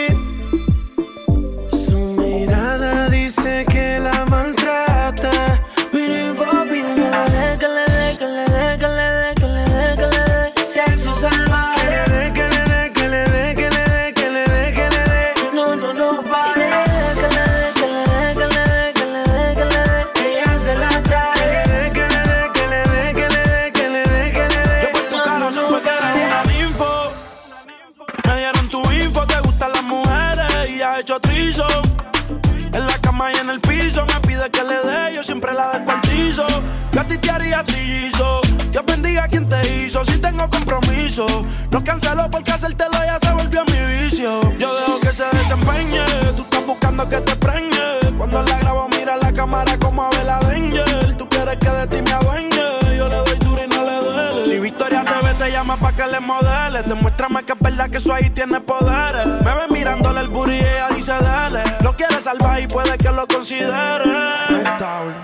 Llama 56.13 56.39
pa' 56.39 56.41
que 56.41 56.47
le 56.47 56.53
modeles, 56.53 56.89
demuéstrame 56.89 57.45
que 57.45 57.53
es 57.53 57.59
verdad 57.61 57.91
que 57.91 57.99
eso 57.99 58.13
ahí 58.13 58.31
tiene 58.31 58.61
poderes. 58.61 59.27
Me 59.27 59.55
ve 59.55 59.69
mirándole 59.71 60.21
el 60.21 60.29
booty 60.29 60.53
y 60.53 60.59
ella 60.59 60.89
dice 60.95 61.13
dale. 61.13 61.63
Lo 61.81 61.95
quiere 61.95 62.21
salvar 62.21 62.61
y 62.61 62.67
puede 62.67 62.97
que 62.99 63.11
lo 63.11 63.27
considere. 63.27 63.73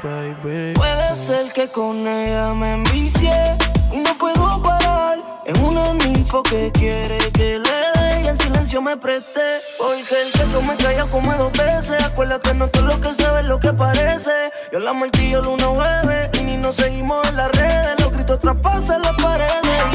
baby. 0.03 0.75
Puede 0.75 1.17
ser 1.17 1.53
que 1.53 1.69
con 1.69 2.07
ella 2.07 2.55
me 2.55 2.75
envicie 2.75 3.57
y 3.93 3.99
no 3.99 4.15
puedo 4.19 4.63
parar. 4.63 5.19
Es 5.45 5.59
una 5.59 5.95
ninfo 5.95 6.43
que 6.43 6.71
quiere 6.73 7.19
que 7.33 7.59
le 7.59 8.01
dé 8.01 8.23
y 8.25 8.29
en 8.29 8.37
silencio 8.37 8.83
me 8.83 8.97
preste. 8.97 9.41
Porque 9.79 10.23
el 10.23 10.33
que 10.33 10.45
me 10.67 10.77
calla 10.77 11.07
come 11.07 11.35
dos 11.37 11.53
veces. 11.53 12.03
Acuérdate, 12.05 12.55
no 12.55 12.69
todo 12.69 12.87
lo 12.87 13.01
que 13.01 13.13
se 13.13 13.29
ve 13.31 13.41
es 13.41 13.47
lo 13.47 13.59
que 13.59 13.73
parece. 13.73 14.31
Yo 14.73 14.79
la 14.81 14.93
martillo 14.93 15.43
luna 15.43 15.67
jueves 15.67 16.31
y 16.41 16.45
ni 16.45 16.57
nos 16.57 16.77
seguimos 16.77 17.27
en 17.29 17.37
las 17.37 17.51
redes. 17.53 18.01
Los 18.01 18.13
gritos 18.13 18.39
traspasan 18.41 19.03
las 19.03 19.15
paredes. 19.23 19.49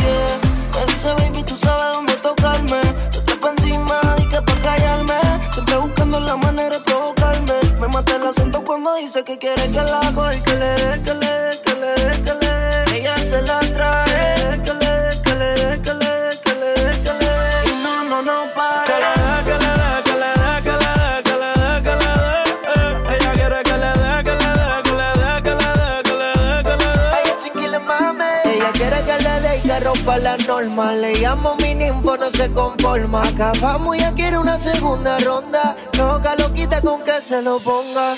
Yeah. 0.04 0.43
Me 0.76 0.86
dice, 0.88 1.14
baby, 1.14 1.44
tú 1.44 1.56
sabes 1.56 1.96
dónde 1.96 2.14
tocarme. 2.16 2.82
Se 3.10 3.22
trepa 3.22 3.52
encima 3.52 4.02
y 4.18 4.28
que 4.28 4.42
pa' 4.42 4.56
callarme. 4.62 5.20
Siempre 5.52 5.78
buscando 5.78 6.20
la 6.20 6.36
manera 6.36 6.78
de 6.78 6.84
provocarme. 6.84 7.54
Me 7.80 7.88
mata 7.88 8.16
el 8.16 8.26
acento 8.26 8.64
cuando 8.64 8.96
dice 8.96 9.24
que 9.24 9.38
quiere 9.38 9.70
que 9.70 9.82
la 9.82 10.00
haga 10.00 10.36
y 10.36 10.42
que 10.42 10.56
le 10.56 10.76
que 11.04 11.14
le 11.14 11.36
que 11.64 11.74
le 11.82 12.24
que 12.24 12.34
le. 12.42 12.98
Ella 12.98 13.18
se 13.18 13.42
la 13.44 13.60
trae. 13.60 14.62
Que 14.64 14.74
le 14.74 15.22
que 15.22 15.36
le 15.36 15.82
que 15.82 15.94
le 15.94 16.40
que 16.44 16.54
le 16.62 17.02
que 17.04 17.14
le 17.22 17.84
no, 17.84 18.04
no, 18.04 18.22
no 18.22 18.54
para. 18.56 18.93
Rompa 30.04 30.18
la 30.18 30.38
norma. 30.38 30.94
Le 30.94 31.14
llamo 31.16 31.56
mi 31.62 31.74
ninfo, 31.74 32.18
no 32.18 32.30
se 32.32 32.52
conforma. 32.52 33.24
Acabamos 33.24 33.96
y 33.96 34.00
ella 34.00 34.14
quiere 34.14 34.38
una 34.38 34.60
segunda 34.60 35.18
ronda. 35.20 35.76
No, 35.98 36.22
lo 36.38 36.54
quita 36.54 36.82
con 36.82 37.04
que 37.04 37.22
se 37.22 37.42
lo 37.42 37.60
ponga. 37.60 38.16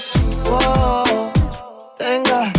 Oh, 0.49 1.31
tenga. 1.97 2.51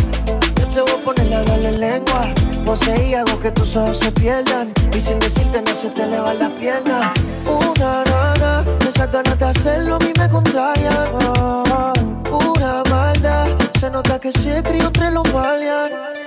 Yo 0.59 0.67
te 0.69 0.81
voy 0.81 0.91
a 0.91 1.03
poner 1.03 1.33
a 1.33 1.39
hablarle 1.39 1.71
lengua. 1.71 2.33
Posee 2.65 3.09
y 3.09 3.13
hago 3.13 3.39
que 3.39 3.51
tus 3.51 3.75
ojos 3.75 3.97
se 3.97 4.11
pierdan. 4.11 4.73
Y 4.95 5.01
sin 5.01 5.19
decirte 5.19 5.61
no 5.61 5.73
se 5.73 5.89
te 5.89 6.03
elevan 6.03 6.39
las 6.39 6.51
piernas. 6.51 7.11
Una 7.45 8.03
nana, 8.03 8.65
esas 8.87 9.11
ganas 9.11 9.37
de 9.39 9.45
hacerlo 9.45 9.95
a 9.95 9.99
mí 9.99 10.13
me 10.17 10.29
contagian. 10.29 11.07
Oh, 11.13 11.93
pura 12.23 12.83
maldad. 12.89 13.47
Se 13.79 13.89
nota 13.89 14.19
que 14.19 14.31
se 14.31 14.63
crió 14.63 14.87
entre 14.87 15.11
los 15.11 15.23
malian. 15.33 16.26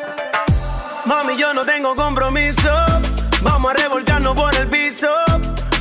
Mami, 1.10 1.36
yo 1.36 1.52
no 1.52 1.66
tengo 1.66 1.96
compromiso. 1.96 2.70
Vamos 3.42 3.72
a 3.72 3.74
revolcarnos 3.74 4.32
por 4.36 4.54
el 4.54 4.68
piso. 4.68 5.08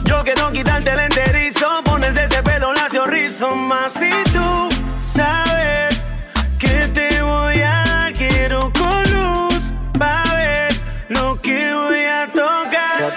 Yo 0.04 0.24
quiero 0.24 0.52
quitarte 0.52 0.90
el 0.90 1.02
enterizo, 1.02 1.68
ponerte 1.84 2.24
ese 2.24 2.42
pelo 2.42 2.74
lacio 2.74 3.06
rizo. 3.06 3.54
Más 3.56 3.94
si 3.94 4.10
tú 4.34 4.70
sabes 4.98 6.10
que 6.58 6.88
te 6.96 7.22
voy 7.22 7.62
a 7.62 7.84
dar, 7.86 8.14
quiero 8.14 8.74
con 8.74 9.04
luz 9.14 9.72
para 10.00 10.24
ver 10.34 10.74
lo 11.10 11.40
que 11.40 11.76
voy 11.76 12.06
a 12.06 12.26
tocar. 12.34 13.14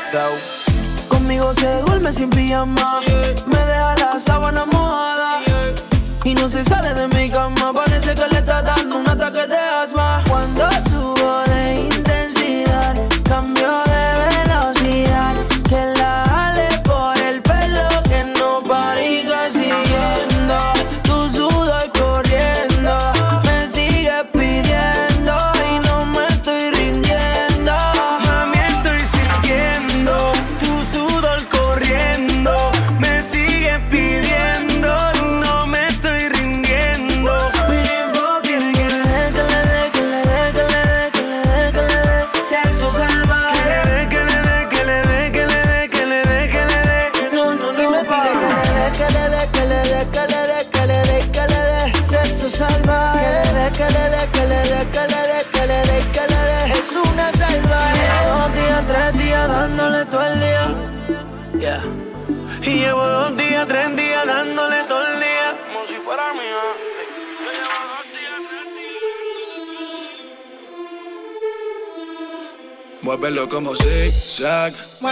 Conmigo 1.09 1.55
se 1.55 1.81
duerme 1.81 2.13
sin 2.13 2.29
pijama, 2.29 3.01
me 3.47 3.59
deja 3.59 3.95
la 3.97 4.21
sábana 4.21 4.67
mojada 4.67 5.41
y 6.25 6.35
no 6.35 6.47
se 6.47 6.63
sale 6.63 6.93
de 6.93 7.09
mi 7.09 7.31
cama. 7.31 7.73
Parece 7.73 8.15
que 8.15 8.32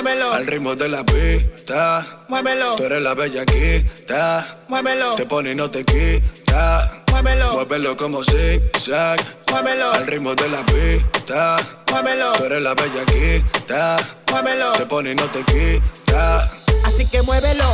Muévelo. 0.02 0.32
Al 0.32 0.46
ritmo 0.46 0.74
de 0.74 0.88
la 0.88 1.04
pista. 1.04 2.06
Muévelo. 2.28 2.76
Tú 2.76 2.84
eres 2.84 3.02
la 3.02 3.12
bellaquita. 3.12 4.46
Muévelo. 4.68 5.14
Te 5.16 5.26
pone 5.26 5.52
y 5.52 5.54
no 5.54 5.70
te 5.70 5.84
quita. 5.84 6.90
Muévelo. 7.10 7.52
Muévelo 7.52 7.94
como 7.98 8.24
zigzag. 8.24 9.20
Muévelo. 9.50 9.92
Al 9.92 10.06
ritmo 10.06 10.34
de 10.34 10.48
la 10.48 10.64
pista. 10.64 11.58
Muévelo. 11.90 12.32
Tú 12.32 12.44
eres 12.44 12.62
la 12.62 12.72
bellaquita. 12.72 13.98
Muévelo. 14.30 14.72
Te 14.72 14.86
pone 14.86 15.12
y 15.12 15.14
no 15.14 15.28
te 15.28 15.44
quita. 15.44 16.50
Así 16.84 17.04
que 17.04 17.20
muévelo 17.20 17.64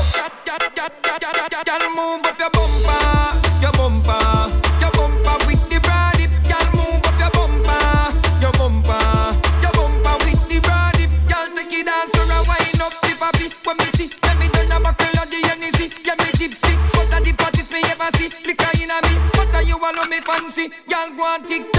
Girl, 1.65 1.95
move 1.95 2.21
up 2.25 2.39
your 2.39 2.51
bumper, 2.51 3.61
your 3.63 3.73
bumper, 3.73 4.11
your 4.11 4.53
bumper 4.53 4.66
Y'all 20.89 21.21
on 21.21 21.45
it 21.49 21.76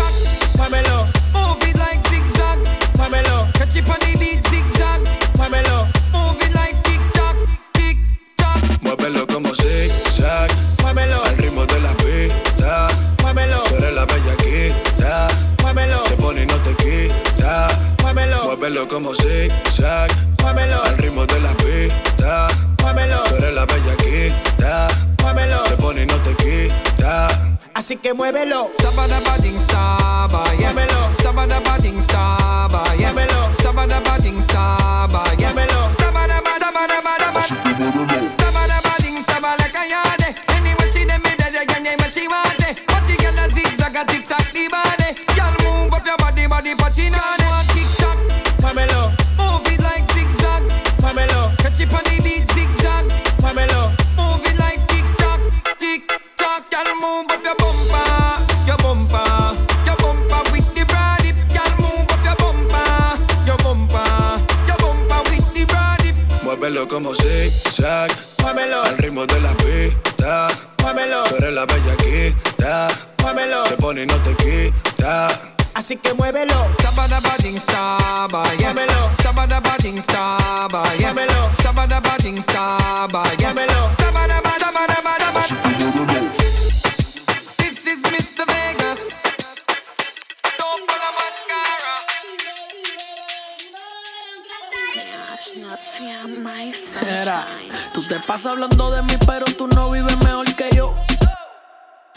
Era, 97.06 97.46
tú 97.94 98.06
te 98.08 98.20
pasas 98.20 98.54
hablando 98.54 98.90
de 98.90 99.04
mí, 99.04 99.14
pero 99.26 99.46
tú 99.46 99.68
no 99.68 99.92
vives 99.92 100.18
mejor 100.24 100.56
que 100.56 100.70
yo. 100.76 100.96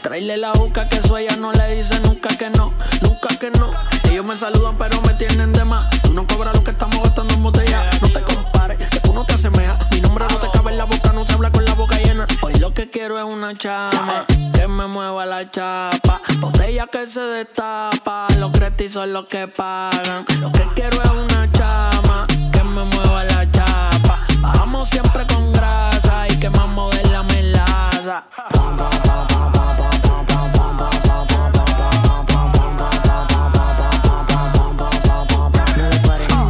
Traerle 0.03 0.39
la 0.39 0.53
boca 0.53 0.89
que 0.89 0.97
eso 0.97 1.19
ella 1.19 1.37
no 1.37 1.53
le 1.53 1.75
dice 1.75 2.01
nunca 2.01 2.35
que 2.37 2.49
no, 2.49 2.73
nunca 3.03 3.37
que 3.39 3.51
no. 3.51 3.73
Ellos 4.11 4.25
me 4.25 4.37
saludan, 4.37 4.79
pero 4.79 5.03
me 5.03 5.13
tienen 5.15 5.53
de 5.53 5.65
más. 5.65 5.91
Tú 6.03 6.15
no 6.15 6.27
cobras 6.27 6.57
lo 6.57 6.65
que 6.65 6.71
estamos 6.71 7.03
gastando 7.03 7.35
en 7.35 7.43
botella. 7.43 7.91
No 8.01 8.09
te 8.09 8.23
compares, 8.23 8.89
que 8.89 9.01
tú 9.01 9.13
no 9.13 9.27
te 9.27 9.35
asemejas. 9.35 9.79
Mi 9.91 10.01
nombre 10.01 10.25
no 10.31 10.39
te 10.39 10.49
cabe 10.51 10.71
en 10.71 10.79
la 10.79 10.85
boca, 10.85 11.13
no 11.13 11.27
se 11.27 11.35
habla 11.35 11.53
con 11.53 11.65
la 11.67 11.75
boca 11.75 11.99
llena. 11.99 12.27
Hoy 12.41 12.55
lo 12.55 12.73
que 12.73 12.89
quiero 12.89 13.19
es 13.19 13.25
una 13.25 13.55
chama 13.55 14.25
que 14.55 14.67
me 14.67 14.87
mueva 14.87 15.27
la 15.27 15.51
chapa. 15.51 16.23
Botella 16.39 16.87
que 16.87 17.05
se 17.05 17.21
destapa, 17.21 18.29
los 18.39 18.51
cretis 18.53 18.93
son 18.93 19.13
los 19.13 19.27
que 19.27 19.47
pagan. 19.47 20.25
Lo 20.41 20.51
que 20.51 20.67
quiero 20.75 21.03
es 21.03 21.11
una 21.11 21.53
chama 21.53 22.27
me 22.71 22.85
mueva 22.85 23.25
la 23.25 23.51
chapa. 23.51 24.27
Bajamos 24.39 24.89
siempre 24.89 25.27
con 25.27 25.53
grasa 25.53 26.27
y 26.29 26.39
que 26.39 26.49
más 26.51 26.69
moderna 26.69 27.23
me 27.25 27.41
enlaza. 27.41 28.25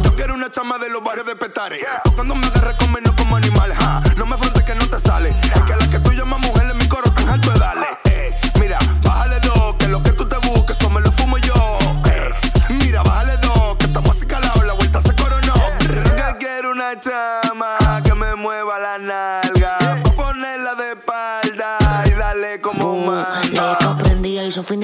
Yo 0.03 0.15
quiero 0.15 0.35
una 0.35 0.51
chama 0.51 0.77
de 0.77 0.89
los 0.89 1.03
barrios 1.03 1.25
de 1.25 1.35
Petare. 1.35 1.79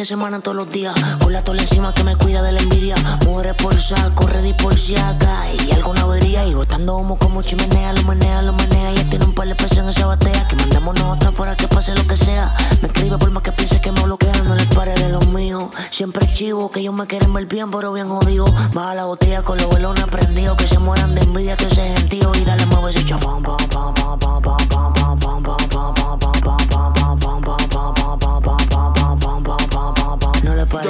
Semana 0.07 0.39
todos 0.39 0.55
los 0.55 0.69
días. 0.69 0.95
Con 1.21 1.33
la 1.33 1.43
tola 1.43 1.61
encima 1.63 1.93
que 1.93 2.01
me 2.01 2.15
cuida 2.15 2.41
de 2.41 2.53
la 2.53 2.61
envidia. 2.61 2.95
Mujeres 3.25 3.55
por 3.55 3.77
saco, 3.77 4.25
ready 4.25 4.53
por 4.53 4.79
si 4.79 4.95
acá. 4.95 5.51
Y 5.51 5.71
alguna 5.73 6.03
avería. 6.03 6.47
Y 6.47 6.53
botando 6.53 6.95
humo 6.95 7.19
como 7.19 7.41
chimenea. 7.41 7.91
Lo 7.91 8.03
menea, 8.03 8.41
lo 8.41 8.53
menea. 8.53 8.93
Y 8.93 9.03
tiene 9.09 9.25
un 9.25 9.35
par 9.35 9.49
de 9.49 9.55
pesos 9.55 9.79
en 9.79 9.89
esa 9.89 10.05
batea. 10.05 10.47
Que 10.47 10.55
mandémonos 10.55 11.17
otra 11.17 11.33
fuera 11.33 11.57
que 11.57 11.67
pase 11.67 11.93
lo 11.93 12.07
que 12.07 12.15
sea. 12.15 12.55
Me 12.81 12.87
escribe 12.87 13.17
por 13.17 13.31
más 13.31 13.43
que 13.43 13.51
piense 13.51 13.81
que 13.81 13.91
me 13.91 14.01
bloquean. 14.01 14.47
No 14.47 14.55
les 14.55 14.67
pare 14.67 14.93
de 14.93 15.09
los 15.09 15.27
míos. 15.27 15.71
Siempre 15.91 16.25
chivo 16.33 16.71
que 16.71 16.79
ellos 16.79 16.93
me 16.93 17.05
quieren 17.05 17.33
ver 17.33 17.45
bien, 17.45 17.69
pero 17.69 17.91
bien 17.91 18.07
jodido. 18.07 18.45
Baja 18.73 18.95
la 18.95 19.05
botella 19.05 19.41
con 19.41 19.57
los 19.57 19.69
velones 19.75 20.05
prendidos. 20.07 20.55
Que 20.55 20.67
se 20.67 20.79
mueran 20.79 21.15
de 21.15 21.21
envidia, 21.23 21.57
que 21.57 21.65
ese 21.65 21.83
gentío. 21.95 22.31
Y 22.33 22.45
dale, 22.45 22.65
mueve 22.67 22.91
ese 22.91 23.03
chapón. 23.03 23.43
pam, 23.43 23.57
pam, 23.67 23.93
pam, 23.93 24.17
pam, 24.17 24.41
pam, 24.41 24.63
pam, 24.63 25.19
pam, 25.19 25.19
pam, 25.19 25.43
pam, 25.43 25.93
pam, 25.93 26.19
pam, 26.19 26.41
pam, 26.41 26.93
pam, 26.93 27.19
pam, 27.19 27.41
pam, 27.41 27.69
pam, 27.69 27.96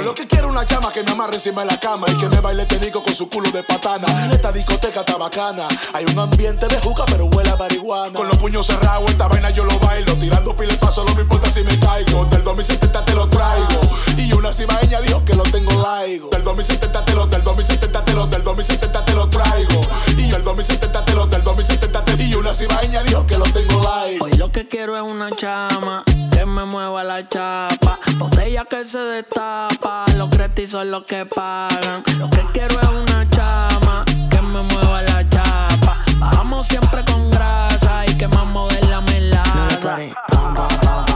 pam, 0.04 0.80
pam, 0.80 0.92
que 0.92 1.02
me 1.02 1.12
amarre 1.12 1.34
encima 1.34 1.62
de 1.62 1.68
la 1.68 1.78
cama 1.78 2.06
y 2.08 2.16
que 2.16 2.28
me 2.28 2.40
baile 2.40 2.64
te 2.66 2.78
digo 2.78 3.02
con 3.02 3.14
su 3.14 3.28
culo 3.28 3.50
de 3.50 3.62
patana. 3.62 4.28
Esta 4.32 4.50
discoteca 4.50 5.00
está 5.00 5.16
bacana. 5.16 5.68
Hay 5.92 6.04
un 6.06 6.18
ambiente 6.18 6.66
de 6.66 6.80
juca, 6.80 7.04
pero 7.06 7.26
huele 7.26 7.50
a 7.50 7.56
marihuana. 7.56 8.12
Con 8.12 8.26
los 8.26 8.38
puños 8.38 8.66
cerrados, 8.66 9.10
esta 9.10 9.28
vaina 9.28 9.50
yo 9.50 9.64
lo 9.64 9.78
bailo. 9.78 10.18
Tirando 10.18 10.56
pile 10.56 10.74
paso, 10.76 11.04
no 11.04 11.14
me 11.14 11.22
importa 11.22 11.50
si 11.50 11.62
me 11.62 11.78
caigo. 11.78 12.24
Del 12.26 12.42
2070 12.42 13.04
te 13.04 13.14
lo 13.14 13.28
traigo. 13.28 13.80
Y 14.16 14.32
una 14.32 14.52
cibaeña 14.52 15.00
dijo 15.00 15.24
que 15.24 15.34
lo 15.34 15.42
tengo 15.44 15.72
laigo. 15.80 16.30
Del 16.30 16.44
2070 16.44 17.04
te 17.04 17.14
lo, 17.14 17.26
del 17.26 17.42
2070 17.44 18.04
te 18.04 18.12
lo, 18.12 18.26
del 18.26 18.42
2070 18.42 19.04
te 19.04 19.14
lo 19.14 19.28
traigo. 19.28 19.80
Y 20.16 20.32
el 20.32 20.42
2070 20.42 21.04
te 21.04 21.14
lo, 21.14 21.26
del 21.26 21.42
2070 21.42 22.04
te 22.04 22.22
Y 22.24 22.34
una 22.34 22.54
cibaeña 22.54 23.02
dijo 23.02 23.26
que 23.26 23.38
lo 23.38 23.44
tengo 23.44 23.80
laigo. 23.82 24.24
Hoy 24.24 24.32
lo 24.32 24.50
que 24.50 24.66
quiero 24.66 24.96
es 24.96 25.02
una 25.02 25.30
chama 25.30 26.04
que 26.06 26.44
me 26.44 26.64
mueva 26.64 27.04
la 27.04 27.28
chapa. 27.28 28.00
Botella 28.16 28.64
que 28.64 28.84
se 28.84 28.98
destapa. 28.98 29.87
Los 30.16 30.28
cretis 30.30 30.70
son 30.70 30.90
los 30.90 31.04
que 31.04 31.24
pagan. 31.24 32.02
Lo 32.18 32.28
que 32.28 32.44
quiero 32.52 32.78
es 32.80 32.88
una 32.88 33.28
chama 33.30 34.04
que 34.30 34.40
me 34.42 34.62
mueva 34.62 35.02
la 35.02 35.28
chapa. 35.28 36.04
Bajamos 36.18 36.66
siempre 36.66 37.04
con 37.04 37.30
grasa 37.30 38.04
y 38.06 38.14
quemamos 38.16 38.72
de 38.74 38.86
la 38.88 39.00
melaza. 39.00 39.96
Chico 40.30 41.07